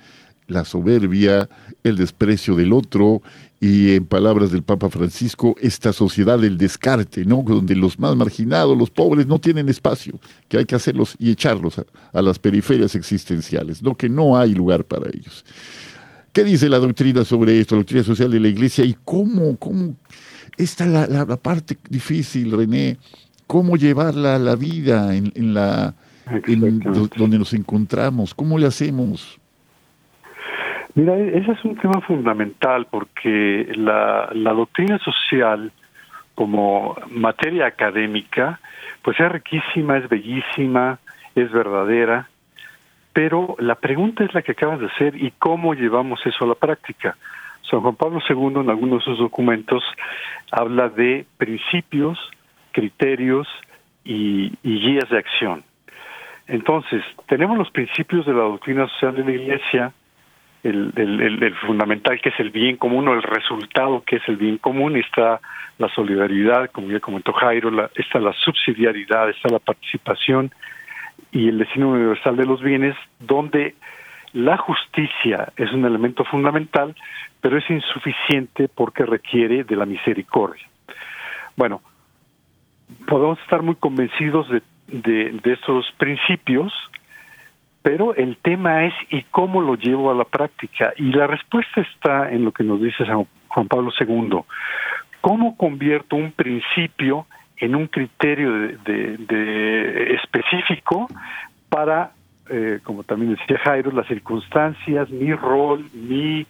[0.48, 1.50] la soberbia,
[1.84, 3.24] el desprecio del otro
[3.60, 7.44] y en palabras del Papa Francisco, esta sociedad del descarte, ¿no?
[7.46, 11.80] Donde los más marginados, los pobres, no tienen espacio, que hay que hacerlos y echarlos
[11.80, 13.96] a, las periferias existenciales, ¿no?
[13.96, 15.46] Que no hay lugar para ellos.
[16.34, 19.96] ¿Qué dice la doctrina sobre esto, la doctrina social de la Iglesia y cómo, cómo,
[20.58, 22.98] esta es la, parte difícil, René,
[23.48, 25.96] cómo llevarla a la vida en, la,
[26.46, 26.80] en
[27.16, 29.40] donde nos encontramos, cómo le hacemos?
[30.96, 35.72] Mira, ese es un tema fundamental porque la, la doctrina social
[36.36, 38.60] como materia académica,
[39.02, 41.00] pues es riquísima, es bellísima,
[41.36, 42.30] es verdadera,
[43.12, 46.56] pero la pregunta es la que acabas de hacer y cómo llevamos eso a la
[46.56, 47.18] práctica.
[47.70, 49.84] San Juan Pablo II en algunos de sus documentos
[50.52, 52.18] habla de principios,
[52.72, 53.48] criterios
[54.06, 55.64] y, y guías de acción.
[56.48, 59.94] Entonces, tenemos los principios de la doctrina social de la Iglesia,
[60.66, 60.94] el,
[61.44, 64.98] el, fundamental que es el bien común o el resultado que es el bien común,
[64.98, 65.40] está
[65.78, 70.52] la solidaridad, como ya comentó Jairo, la, está la subsidiariedad, está la participación
[71.32, 73.76] y el destino universal de los bienes, donde
[74.34, 76.96] la justicia es un elemento fundamental,
[77.42, 80.68] pero es insuficiente porque requiere de la misericordia.
[81.56, 81.82] Bueno,
[83.08, 86.74] podemos estar muy convencidos de, de, de estos principios,
[87.86, 90.92] pero el tema es ¿y cómo lo llevo a la práctica?
[90.98, 94.40] Y la respuesta está en lo que nos dice San Juan Pablo II.
[95.22, 97.28] ¿Cómo convierto un principio
[97.58, 98.52] en un criterio
[98.84, 101.06] de, específico
[101.70, 102.14] para,
[102.50, 106.44] eh, como también decía Jairo, las circunstancias, mi rol, mi,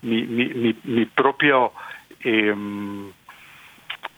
[0.00, 1.68] mi, mi, mi, propia
[2.24, 3.10] em,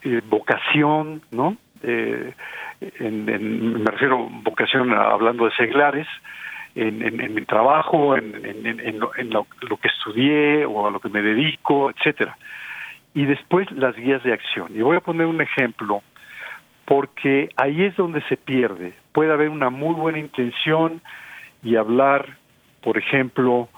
[0.04, 1.56] eh, vocación, ¿no?
[1.82, 2.32] Eh,
[2.80, 6.06] en, me refiero vocación hablando de seglares,
[6.80, 12.36] en, mi trabajo, en, lo, que estudié o a lo que me dedico, etcétera.
[13.14, 14.68] Y después las guías de acción.
[14.74, 16.02] Y voy a poner un ejemplo
[16.86, 18.94] porque ahí es donde se pierde.
[19.12, 21.02] Puede haber una muy buena intención
[21.62, 22.38] y hablar,
[22.82, 23.68] por ejemplo,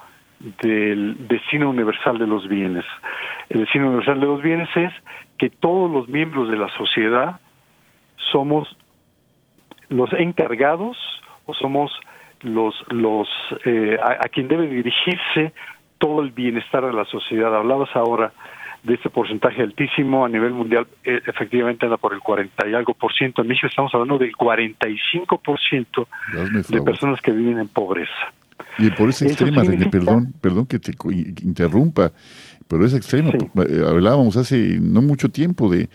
[0.62, 2.84] del destino universal de los bienes.
[3.48, 4.92] El destino universal de los bienes es
[5.38, 7.40] que todos los miembros de la sociedad
[8.30, 8.76] somos
[9.88, 10.96] los encargados
[11.46, 11.92] o somos
[12.42, 13.28] los, los
[13.64, 15.52] eh, a, quien debe dirigirse
[15.98, 17.54] todo el bienestar de la sociedad.
[17.54, 18.32] Hablabas ahora
[18.82, 22.94] de este porcentaje altísimo a nivel mundial, eh, efectivamente anda por el 40 y algo
[22.94, 23.42] por ciento.
[23.42, 26.08] En México estamos hablando del 45 por ciento
[26.68, 28.32] de personas que viven en pobreza.
[28.78, 30.92] Y por esa extrema, perdón, perdón que te
[31.42, 32.12] interrumpa,
[32.68, 35.88] pero esa extrema, eh, hablábamos hace no mucho tiempo de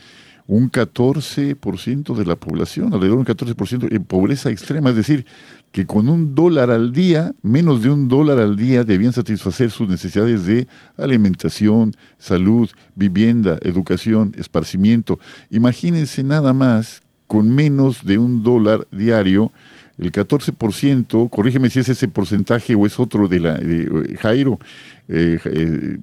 [0.47, 5.25] un 14% de la población, alrededor de un 14% en pobreza extrema, es decir,
[5.71, 9.87] que con un dólar al día, menos de un dólar al día, debían satisfacer sus
[9.87, 15.19] necesidades de alimentación, salud, vivienda, educación, esparcimiento.
[15.49, 19.51] Imagínense nada más, con menos de un dólar diario,
[19.97, 24.59] el 14%, corrígeme si es ese porcentaje o es otro de la de Jairo,
[25.07, 25.97] eh, eh,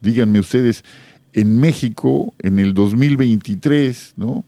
[0.00, 0.84] díganme ustedes,
[1.32, 4.44] en México en el 2023, ¿no?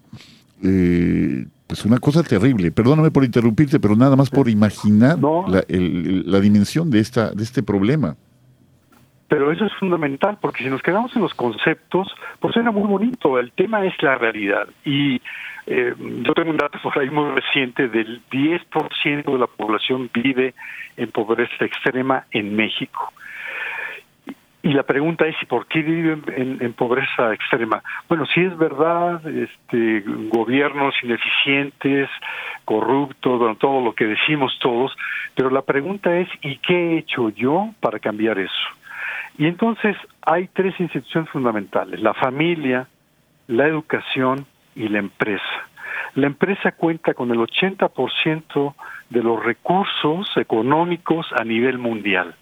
[0.62, 2.72] Eh, pues una cosa terrible.
[2.72, 7.62] Perdóname por interrumpirte, pero nada más por imaginar la, la, dimensión de esta de este
[7.62, 8.16] problema.
[9.28, 12.08] Pero eso es fundamental, porque si nos quedamos en los conceptos,
[12.40, 13.38] pues suena muy bonito.
[13.38, 14.66] El tema es la realidad.
[14.86, 15.20] Y
[15.66, 20.54] eh, yo tengo un dato por ahí muy reciente del 10% de la población vive
[20.96, 23.12] en pobreza extrema en México.
[24.68, 27.82] Y la pregunta es, ¿y por qué viven en, pobreza extrema?
[28.06, 32.10] Bueno, si es verdad, este, gobiernos ineficientes,
[32.66, 34.94] corruptos, todo lo que decimos todos,
[35.34, 38.68] pero la pregunta es, ¿y qué he hecho yo para cambiar eso?
[39.38, 42.88] Y entonces hay tres instituciones fundamentales, la familia,
[43.46, 44.44] la educación
[44.74, 45.66] y la empresa.
[46.14, 48.74] La empresa cuenta con el 80%
[49.08, 52.34] de los recursos económicos a nivel mundial.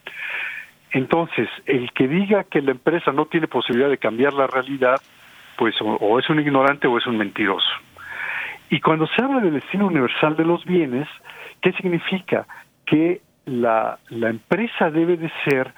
[0.97, 4.99] Entonces, el que diga que la empresa no tiene posibilidad de cambiar la realidad,
[5.59, 7.69] pues o, es un ignorante o es un mentiroso.
[8.71, 11.07] Y cuando se habla del destino universal de los bienes,
[11.61, 12.47] ¿qué significa?
[12.87, 15.71] Que la, empresa debe de ser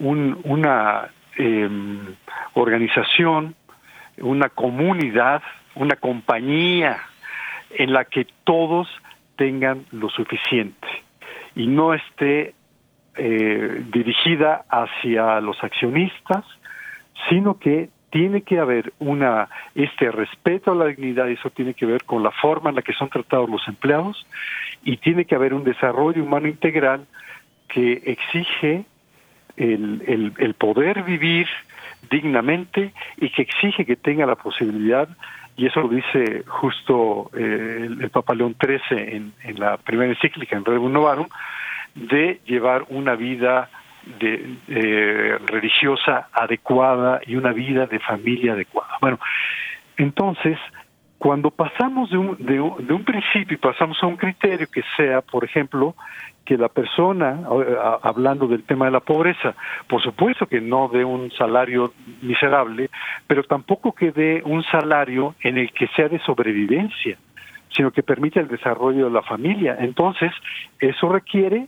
[0.00, 2.16] una em,
[2.54, 3.54] organización,
[4.16, 5.40] una comunidad,
[5.76, 6.98] una compañía
[7.70, 8.88] en la que todos
[9.36, 10.88] tengan lo suficiente
[11.54, 12.54] y no esté
[13.18, 16.44] eh, dirigida hacia los accionistas,
[17.28, 21.84] sino que tiene que haber una este respeto a la dignidad y eso tiene que
[21.84, 24.26] ver con la forma en la que son tratados los empleados
[24.84, 27.06] y tiene que haber un desarrollo humano integral
[27.68, 28.84] que exige
[29.56, 31.48] el, el, poder vivir
[32.10, 35.08] dignamente y que exige que tenga la posibilidad
[35.56, 40.56] y eso lo dice justo eh, el, Papa León XIII en, en la primera encíclica
[40.56, 41.26] en Rerum Novarum
[41.98, 43.68] de llevar una vida
[44.20, 48.90] de, religiosa adecuada y una vida de familia adecuada.
[49.00, 49.18] Bueno,
[49.96, 50.58] entonces,
[51.18, 55.44] cuando pasamos de un, de, un, principio y pasamos a un criterio que sea, por
[55.44, 55.94] ejemplo,
[56.44, 57.40] que la persona,
[58.02, 59.54] hablando del tema de la pobreza,
[59.86, 61.92] por supuesto que no dé un salario
[62.22, 62.88] miserable,
[63.26, 67.18] pero tampoco que dé un salario en el que sea de sobrevivencia,
[67.68, 69.76] sino que permita el desarrollo de la familia.
[69.78, 70.32] Entonces,
[70.80, 71.66] eso requiere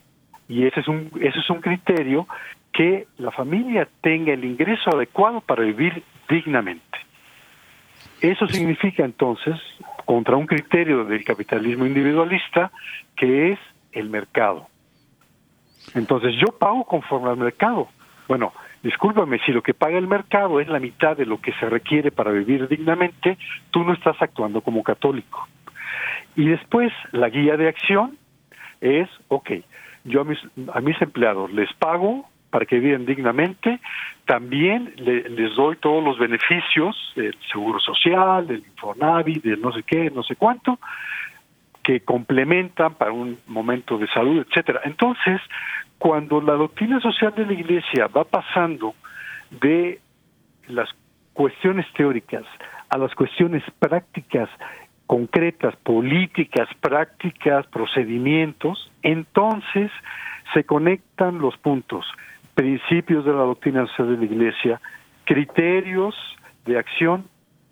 [0.51, 2.27] y ese es un, ese es un criterio
[2.73, 6.97] que la familia tenga el ingreso adecuado para vivir dignamente.
[8.19, 9.55] Eso significa entonces,
[10.03, 12.69] contra un criterio del capitalismo individualista,
[13.15, 13.59] que es
[13.93, 14.67] el mercado.
[15.95, 17.87] Entonces yo pago conforme al mercado.
[18.27, 18.51] Bueno,
[18.83, 22.11] discúlpame, si lo que paga el mercado es la mitad de lo que se requiere
[22.11, 23.37] para vivir dignamente,
[23.71, 25.47] tú no estás actuando como católico.
[26.35, 28.17] Y después, la guía de acción
[28.81, 29.51] es, ok,
[30.03, 30.39] yo a mis,
[30.73, 33.79] a mis empleados les pago para que vivan dignamente,
[34.25, 40.11] también les doy todos los beneficios del seguro social, del Infonavi, de no sé qué,
[40.11, 40.77] no sé cuánto,
[41.81, 44.81] que complementan para un momento de salud, etcétera.
[44.83, 45.41] Entonces,
[45.97, 48.95] cuando la doctrina social de la Iglesia va pasando
[49.49, 49.99] de
[50.67, 50.89] las
[51.33, 52.43] cuestiones teóricas
[52.89, 54.49] a las cuestiones prácticas,
[55.11, 59.91] concretas, políticas, prácticas, procedimientos, entonces
[60.53, 62.05] se conectan los puntos,
[62.55, 64.81] principios de la doctrina social de la Iglesia,
[65.25, 66.15] criterios
[66.65, 67.25] de acción,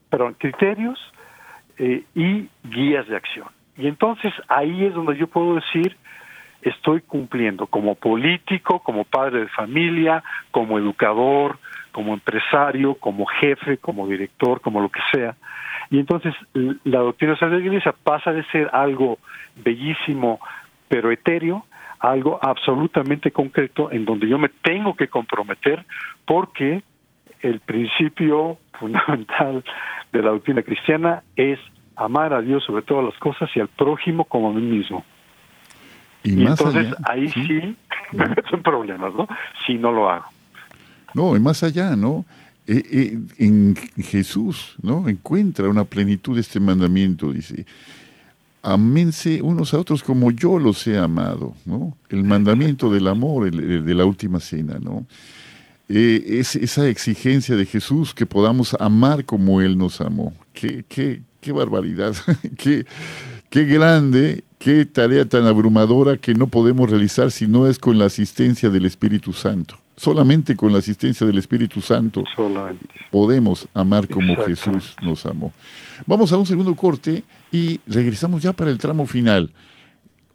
[0.09, 0.99] perdón, criterios
[1.77, 3.47] eh, y guías de acción.
[3.77, 5.95] Y entonces ahí es donde yo puedo decir,
[6.61, 11.57] estoy cumpliendo como político, como padre de familia, como educador,
[11.93, 15.37] como empresario, como jefe, como director, como lo que sea.
[15.89, 16.33] Y entonces
[16.83, 19.17] la doctrina social de la iglesia pasa de ser algo
[19.55, 20.39] bellísimo,
[20.87, 21.65] pero etéreo,
[21.99, 25.85] a algo absolutamente concreto en donde yo me tengo que comprometer
[26.25, 26.83] porque
[27.41, 29.63] el principio fundamental
[30.11, 31.59] de la doctrina cristiana es
[31.95, 35.03] amar a Dios sobre todas las cosas y al prójimo como a mí mismo.
[36.23, 37.75] Y, entonces ahí sí,
[38.49, 39.27] son problemas, ¿no?
[39.65, 40.25] Si no lo hago.
[41.13, 42.25] No, y más allá, ¿no?
[42.71, 45.09] Eh, eh, en Jesús, ¿no?
[45.09, 47.65] Encuentra una plenitud de este mandamiento, dice.
[48.61, 51.97] Amense unos a otros como yo los he amado, ¿no?
[52.09, 55.07] El mandamiento del amor, de la última cena, ¿no?
[55.87, 60.35] Eh, es esa exigencia de Jesús que podamos amar como Él nos amó.
[60.53, 62.13] Qué, qué, qué barbaridad,
[62.55, 62.85] qué,
[63.49, 68.05] qué grande Qué tarea tan abrumadora que no podemos realizar si no es con la
[68.05, 69.79] asistencia del Espíritu Santo.
[69.99, 72.23] Solamente con la asistencia del Espíritu Santo
[73.11, 75.51] podemos amar como Jesús nos amó.
[76.05, 77.21] Vamos a un segundo corte
[77.51, 79.51] y regresamos ya para el tramo final.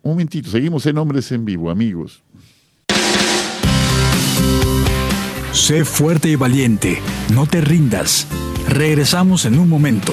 [0.03, 2.23] Un momentito, seguimos en Hombres en Vivo, amigos.
[5.53, 7.01] Sé fuerte y valiente,
[7.33, 8.29] no te rindas.
[8.69, 10.13] Regresamos en un momento.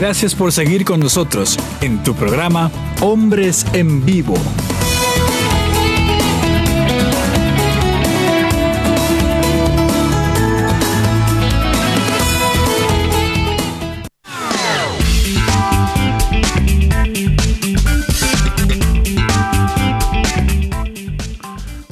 [0.00, 2.70] Gracias por seguir con nosotros en tu programa
[3.02, 4.32] Hombres en Vivo.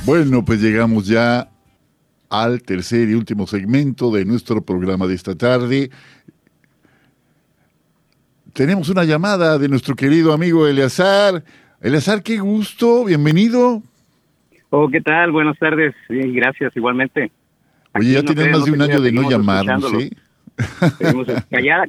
[0.07, 1.51] Bueno, pues llegamos ya
[2.31, 5.91] al tercer y último segmento de nuestro programa de esta tarde.
[8.59, 11.45] Tenemos una llamada de nuestro querido amigo Eleazar.
[11.81, 13.85] Eleazar, qué gusto, bienvenido.
[14.71, 15.31] Oh, ¿qué tal?
[15.31, 15.95] Buenas tardes.
[16.09, 17.31] Bien, gracias, igualmente.
[17.95, 20.11] Oye, ya tienes más de un año de no llamarnos, ¿sí?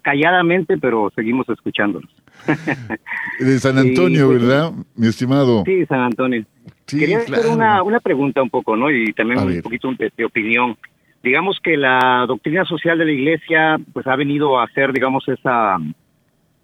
[0.03, 2.11] calladamente, pero seguimos escuchándolos.
[3.39, 5.63] de San Antonio, pues, ¿verdad, mi estimado?
[5.65, 6.45] Sí, San Antonio.
[6.85, 8.91] Quería hacer una, una pregunta un poco, ¿no?
[8.91, 10.77] Y también un poquito de opinión
[11.23, 15.77] digamos que la doctrina social de la iglesia pues ha venido a hacer digamos esa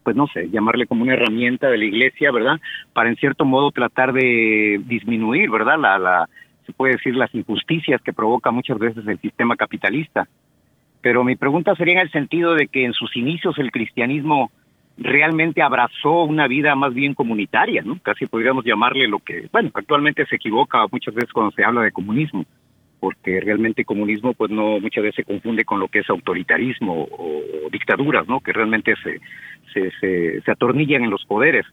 [0.06, 2.62] pues no sé, llamarle como una herramienta de la iglesia, ¿verdad?
[2.94, 5.80] Para en cierto modo tratar de disminuir, ¿verdad?
[5.80, 6.30] La, la,
[6.66, 10.28] se puede decir las injusticias que provoca muchas veces el sistema capitalista.
[11.02, 14.52] Pero mi pregunta sería en el sentido de que en sus inicios el cristianismo
[14.98, 18.00] realmente abrazó una vida más bien comunitaria, ¿no?
[18.02, 21.92] Casi podríamos llamarle lo que, bueno, actualmente se equivoca muchas veces cuando se habla de
[21.92, 22.46] comunismo,
[23.00, 27.42] porque realmente comunismo pues no muchas veces se confunde con lo que es autoritarismo o,
[27.72, 28.40] dictaduras, ¿no?
[28.40, 29.20] Que realmente se,
[30.00, 31.66] se, atornillan en los poderes.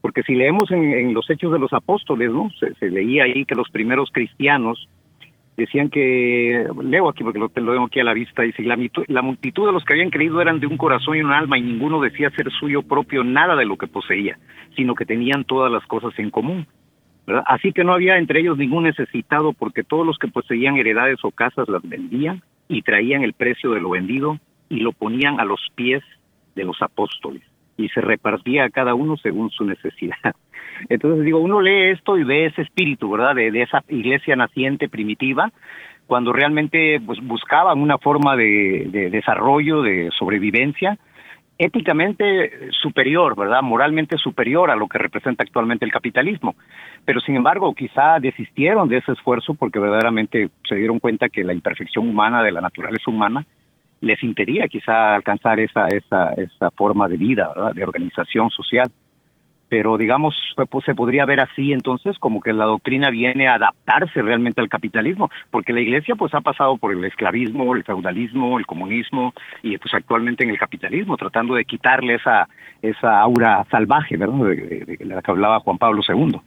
[0.00, 2.50] Porque si leemos en, los hechos de los apóstoles, ¿no?
[2.58, 4.88] Se, se, leía ahí que los primeros cristianos
[5.56, 8.78] decían que, leo aquí porque lo, lo tengo aquí a la vista, dice, la,
[9.08, 11.62] la multitud de los que habían creído eran de un corazón y un alma y
[11.62, 14.38] ninguno decía ser suyo propio nada de lo que poseía,
[14.76, 16.66] sino que tenían todas las cosas en común
[17.46, 21.30] Así que no había entre ellos ningún necesitado porque todos los que poseían heredades o
[21.30, 24.38] casas las vendían y traían el precio de lo vendido
[24.70, 26.02] y lo ponían a los pies
[26.54, 27.42] de los apóstoles
[27.78, 30.16] y se repartía a cada uno según su necesidad.
[30.90, 33.34] Entonces digo, uno lee esto y ve ese espíritu, ¿verdad?
[33.34, 35.50] De, esa iglesia naciente primitiva,
[36.06, 40.98] cuando realmente pues, buscaban una forma de desarrollo, de sobrevivencia,
[41.58, 43.62] éticamente superior, ¿verdad?
[43.62, 46.54] Moralmente superior a lo que representa actualmente el capitalismo.
[47.04, 51.52] Pero sin embargo, quizá desistieron de ese esfuerzo porque verdaderamente se dieron cuenta que la
[51.52, 53.44] imperfección humana de la naturaleza humana
[54.00, 57.52] les impedía quizá alcanzar esa, esa, esa forma de vida.
[57.74, 58.90] De organización social.
[59.68, 60.34] Pero digamos
[60.70, 64.68] pues, se podría ver así entonces como que la doctrina viene a adaptarse realmente al
[64.68, 69.76] capitalismo porque la iglesia pues ha pasado por el esclavismo el feudalismo el comunismo y
[69.76, 72.48] pues actualmente en el capitalismo tratando de quitarle esa
[72.80, 76.40] esa aura salvaje verdad de, la que hablaba Juan Pablo II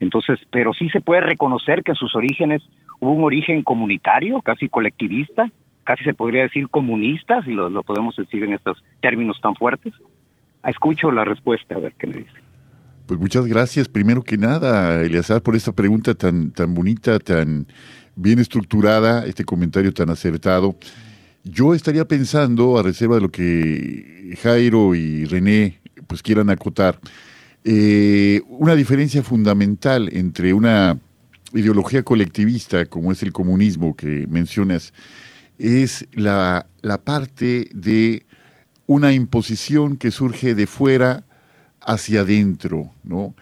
[0.00, 2.62] entonces pero sí se puede reconocer que sus orígenes
[3.00, 5.50] hubo un origen comunitario casi colectivista
[5.84, 9.92] casi se podría decir comunista si lo, lo podemos decir en estos términos tan fuertes.
[10.64, 12.42] Escucho la respuesta a ver qué me dice.
[13.06, 17.66] Pues muchas gracias, primero que nada, Eleazar, por esta pregunta tan, tan bonita, tan
[18.14, 20.76] bien estructurada, este comentario tan acertado.
[21.44, 26.98] Yo estaría pensando, a reserva de lo que Jairo y René pues quieran acotar,
[27.64, 30.98] eh, una diferencia fundamental entre una
[31.52, 34.92] ideología colectivista como es el comunismo que mencionas,
[35.62, 38.26] es la, la parte de
[38.86, 41.24] una imposición que surge de fuera
[41.80, 43.34] hacia adentro, ¿no?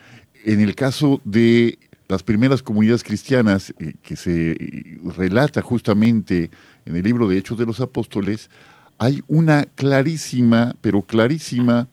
[0.45, 6.51] En el caso de las primeras comunidades cristianas, eh, que se eh, relata justamente
[6.85, 8.51] en el libro de Hechos de los Apóstoles,
[8.99, 11.89] hay una clarísima, pero clarísima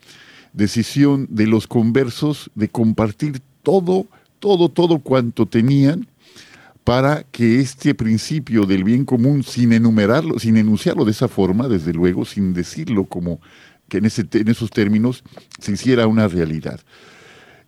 [0.52, 4.08] decisión de los conversos de compartir todo,
[4.40, 6.08] todo, todo cuanto tenían
[6.88, 11.92] para que este principio del bien común, sin enumerarlo, sin enunciarlo de esa forma, desde
[11.92, 13.42] luego, sin decirlo como
[13.90, 15.22] que en, esos términos
[15.60, 16.80] se hiciera una realidad.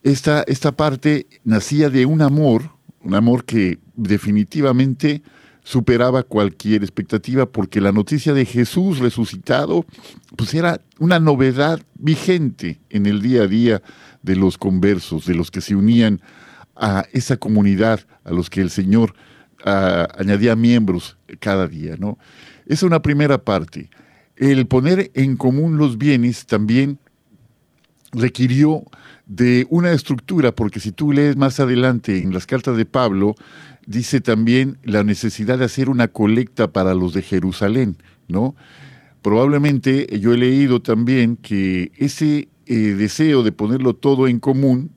[0.03, 2.71] Esta, esta parte nacía de un amor,
[3.03, 5.21] un amor que definitivamente
[5.63, 9.85] superaba cualquier expectativa porque la noticia de Jesús resucitado
[10.37, 13.81] pues era una novedad vigente en el día a día
[14.23, 16.21] de los conversos, de los que se unían
[16.79, 19.13] a esa comunidad a los que el Señor
[19.65, 22.17] ah, añadía miembros cada día, ¿no?
[22.65, 23.89] Esa es una primera parte
[24.39, 26.97] el poner en común los bienes también
[28.13, 28.83] requirió
[29.25, 33.35] de una estructura, porque si tú lees más adelante en las cartas de Pablo,
[33.85, 38.55] dice también la necesidad de hacer una colecta para los de Jerusalén, ¿no?
[39.21, 44.91] Probablemente yo he leído también que ese eh, deseo de ponerlo todo en común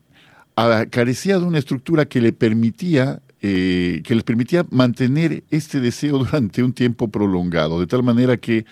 [0.90, 6.62] carecía de una estructura que le permitía eh, que les permitía mantener este deseo durante
[6.62, 8.64] un tiempo prolongado, de tal manera que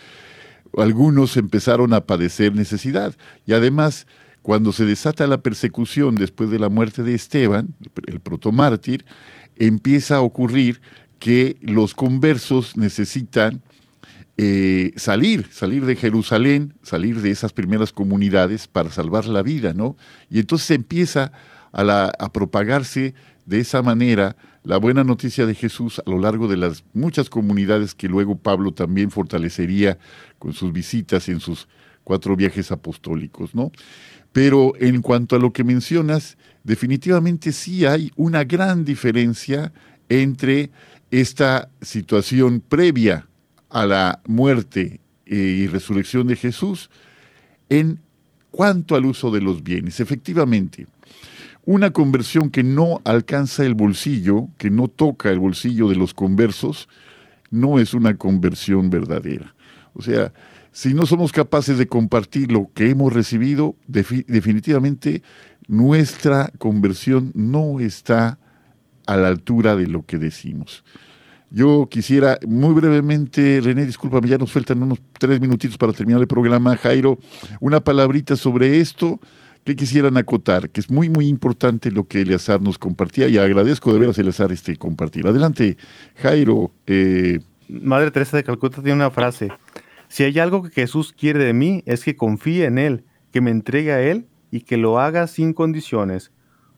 [0.79, 3.17] algunos empezaron a padecer necesidad.
[3.47, 4.07] Y además,
[4.43, 7.75] cuando se desata la persecución después de la muerte de Esteban,
[8.07, 9.05] el protomártir,
[9.57, 10.81] empieza a ocurrir
[11.19, 13.63] que los conversos necesitan
[14.37, 19.97] eh, salir, salir de Jerusalén, salir de esas primeras comunidades para salvar la vida, ¿no?
[20.31, 21.33] Y entonces empieza a,
[21.73, 23.15] a propagarse
[23.47, 27.95] de esa manera la buena noticia de Jesús a lo largo de las muchas comunidades
[27.95, 29.99] que luego Pablo también fortalecería
[30.39, 31.67] con sus visitas en sus
[32.05, 33.73] cuatro viajes apostólicos, ¿no?
[34.33, 39.73] Pero en cuanto a lo que mencionas, definitivamente sí hay una gran diferencia
[40.09, 40.71] entre
[41.11, 43.27] esta situación previa
[43.71, 46.91] a la muerte eh, y resurrección de Jesús
[47.69, 48.01] en
[48.51, 50.01] cuanto al uso de los bienes.
[50.01, 50.87] Efectivamente,
[51.71, 56.89] una conversión que no alcanza el bolsillo, que no toca el bolsillo de los conversos,
[57.53, 59.55] no es una conversión verdadera.
[59.95, 60.33] O sea,
[60.73, 65.23] si no somos capaces de compartir lo que hemos recibido, definitivamente
[65.69, 68.41] nuestra conversión no está
[69.07, 70.83] a la altura de lo que decimos.
[71.53, 76.27] Yo quisiera muy brevemente, René, discúlpame, ya nos faltan unos tres minutitos para terminar el
[76.27, 76.77] programa.
[76.77, 77.21] Jairo,
[77.61, 79.21] una palabrita sobre esto
[79.71, 80.69] ¿Qué quisieran acotar?
[80.71, 84.51] Que es muy, muy importante lo que Eleazar nos compartía y agradezco de veras, Eleazar,
[84.51, 85.29] este compartir.
[85.29, 85.77] Adelante,
[86.17, 86.73] Jairo.
[86.89, 89.53] Eh, Madre Teresa de Calcuta tiene una frase.
[90.09, 93.53] Si hay algo que Jesús quiere de mí es que confíe en Él, que me
[93.53, 96.33] entregue a Él y que lo haga sin condiciones.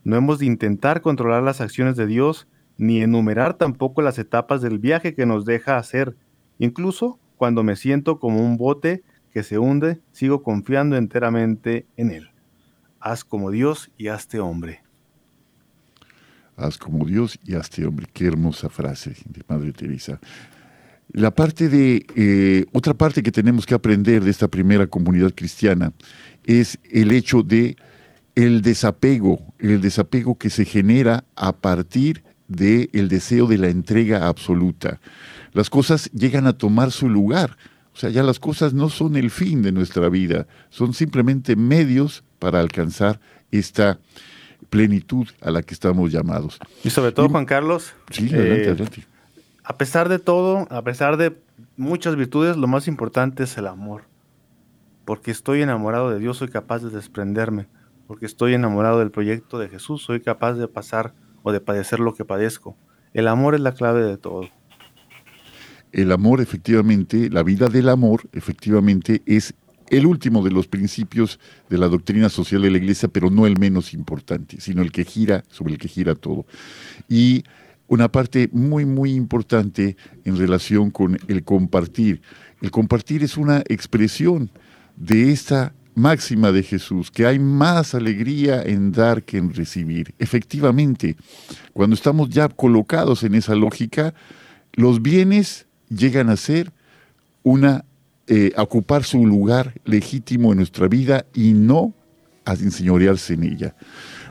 [0.04, 4.78] No hemos de intentar controlar las acciones de Dios ni enumerar tampoco las etapas del
[4.78, 6.14] viaje que nos deja hacer.
[6.58, 12.31] Incluso cuando me siento como un bote que se hunde, sigo confiando enteramente en Él
[13.02, 14.82] haz como Dios y hazte hombre.
[16.56, 18.06] haz como Dios y hazte hombre.
[18.12, 20.20] Qué hermosa frase de Madre Teresa.
[21.10, 25.92] La parte de, eh, otra parte que tenemos que aprender de esta primera comunidad cristiana
[26.44, 27.76] es el hecho de
[28.34, 34.28] el desapego, el desapego que se genera a partir del el deseo de la entrega
[34.28, 35.00] absoluta.
[35.52, 37.56] Las cosas llegan a tomar su lugar.
[37.94, 42.24] O sea, ya las cosas no son el fin de nuestra vida, son simplemente medios
[42.42, 43.20] para alcanzar
[43.52, 44.00] esta
[44.68, 46.58] plenitud a la que estamos llamados.
[46.82, 49.06] Y sobre todo, Juan Carlos, sí, adelante, eh, adelante.
[49.62, 51.36] a pesar de todo, a pesar de
[51.76, 54.06] muchas virtudes, lo más importante es el amor.
[55.04, 57.68] Porque estoy enamorado de Dios, soy capaz de desprenderme.
[58.08, 61.14] Porque estoy enamorado del proyecto de Jesús, soy capaz de pasar
[61.44, 62.76] o de padecer lo que padezco.
[63.14, 64.48] El amor es la clave de todo.
[65.92, 69.54] El amor, efectivamente, la vida del amor, efectivamente, es
[69.92, 71.38] el último de los principios
[71.68, 75.04] de la doctrina social de la Iglesia, pero no el menos importante, sino el que
[75.04, 76.46] gira, sobre el que gira todo.
[77.10, 77.44] Y
[77.88, 82.22] una parte muy, muy importante en relación con el compartir.
[82.62, 84.50] El compartir es una expresión
[84.96, 90.14] de esta máxima de Jesús, que hay más alegría en dar que en recibir.
[90.18, 91.16] Efectivamente,
[91.74, 94.14] cuando estamos ya colocados en esa lógica,
[94.72, 96.72] los bienes llegan a ser
[97.42, 97.84] una
[98.26, 101.92] eh, ocupar su lugar legítimo en nuestra vida y no
[102.44, 103.74] a enseñorearse en ella.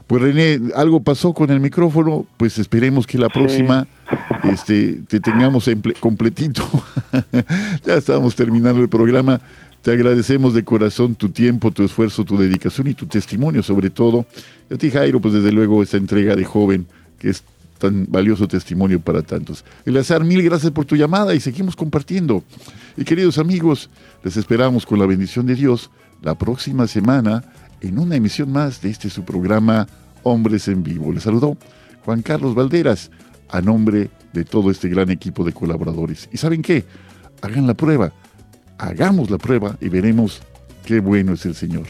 [0.08, 3.88] Pues René, algo pasó con el micrófono, pues esperemos que la próxima
[4.44, 5.70] este, te tengamos
[6.00, 6.68] completito.
[7.86, 9.40] ya estamos terminando el programa.
[9.82, 14.26] Te agradecemos de corazón tu tiempo, tu esfuerzo, tu dedicación y tu testimonio sobre todo.
[14.70, 16.88] Y a ti Jairo, pues desde luego esta entrega de joven
[17.18, 17.44] que es
[17.82, 19.66] tan valioso testimonio para tantos.
[19.86, 22.44] Eleazar, mil gracias por tu llamada y seguimos compartiendo.
[22.96, 23.90] Y queridos amigos,
[24.24, 25.90] les esperamos con la bendición de Dios
[26.22, 27.44] la próxima semana
[27.82, 29.88] en una emisión más de este su programa
[30.22, 31.12] Hombres en Vivo.
[31.12, 31.58] Les saludó
[32.06, 33.10] Juan Carlos Valderas
[33.50, 36.30] a nombre de todo este gran equipo de colaboradores.
[36.32, 36.86] ¿Y saben qué?
[37.42, 38.14] Hagan la prueba,
[38.78, 40.44] hagamos la prueba y veremos
[40.86, 41.88] qué bueno es el Señor.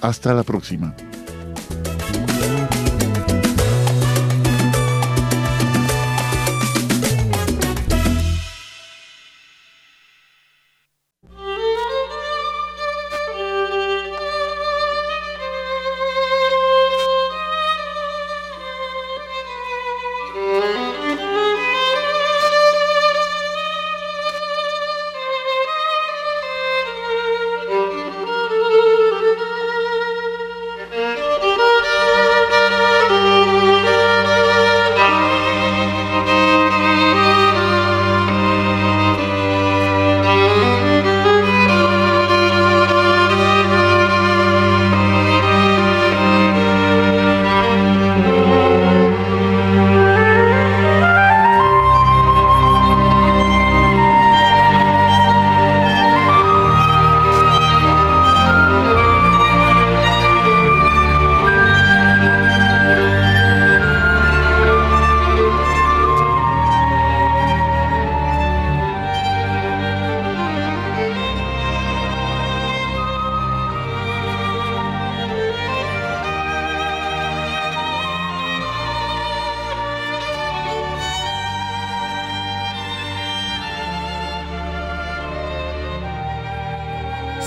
[0.00, 0.94] Hasta la próxima.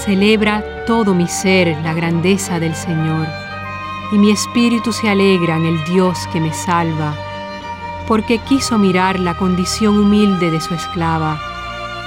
[0.06, 3.28] Celebra todo mi ser la grandeza del Señor,
[4.14, 7.14] y mi espíritu se alegra en el Dios que me salva,
[8.08, 11.38] porque quiso mirar la condición humilde de su esclava.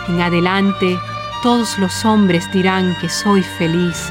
[0.08, 0.98] En adelante
[1.42, 4.10] todos los hombres dirán que soy feliz.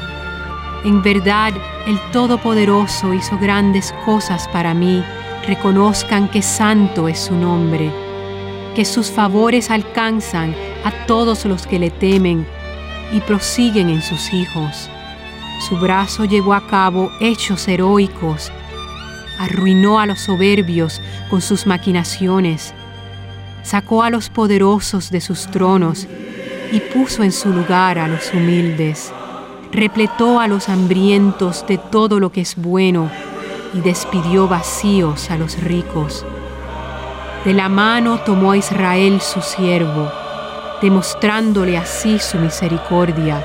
[0.84, 1.52] En verdad,
[1.84, 5.02] el Todopoderoso hizo grandes cosas para mí,
[5.48, 7.90] reconozcan que santo es su nombre,
[8.76, 10.54] que sus favores alcanzan
[10.84, 12.46] a todos los que le temen
[13.12, 14.88] y prosiguen en sus hijos.
[15.68, 18.50] Su brazo llevó a cabo hechos heroicos,
[19.38, 21.00] arruinó a los soberbios
[21.30, 22.74] con sus maquinaciones,
[23.62, 26.08] sacó a los poderosos de sus tronos
[26.72, 29.12] y puso en su lugar a los humildes,
[29.70, 33.10] repletó a los hambrientos de todo lo que es bueno
[33.74, 36.24] y despidió vacíos a los ricos.
[37.44, 40.10] De la mano tomó a Israel su siervo,
[40.82, 43.42] demostrándole así su misericordia.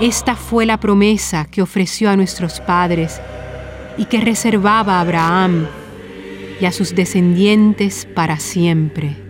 [0.00, 3.20] Esta fue la promesa que ofreció a nuestros padres
[3.98, 5.66] y que reservaba a Abraham
[6.60, 9.27] y a sus descendientes para siempre.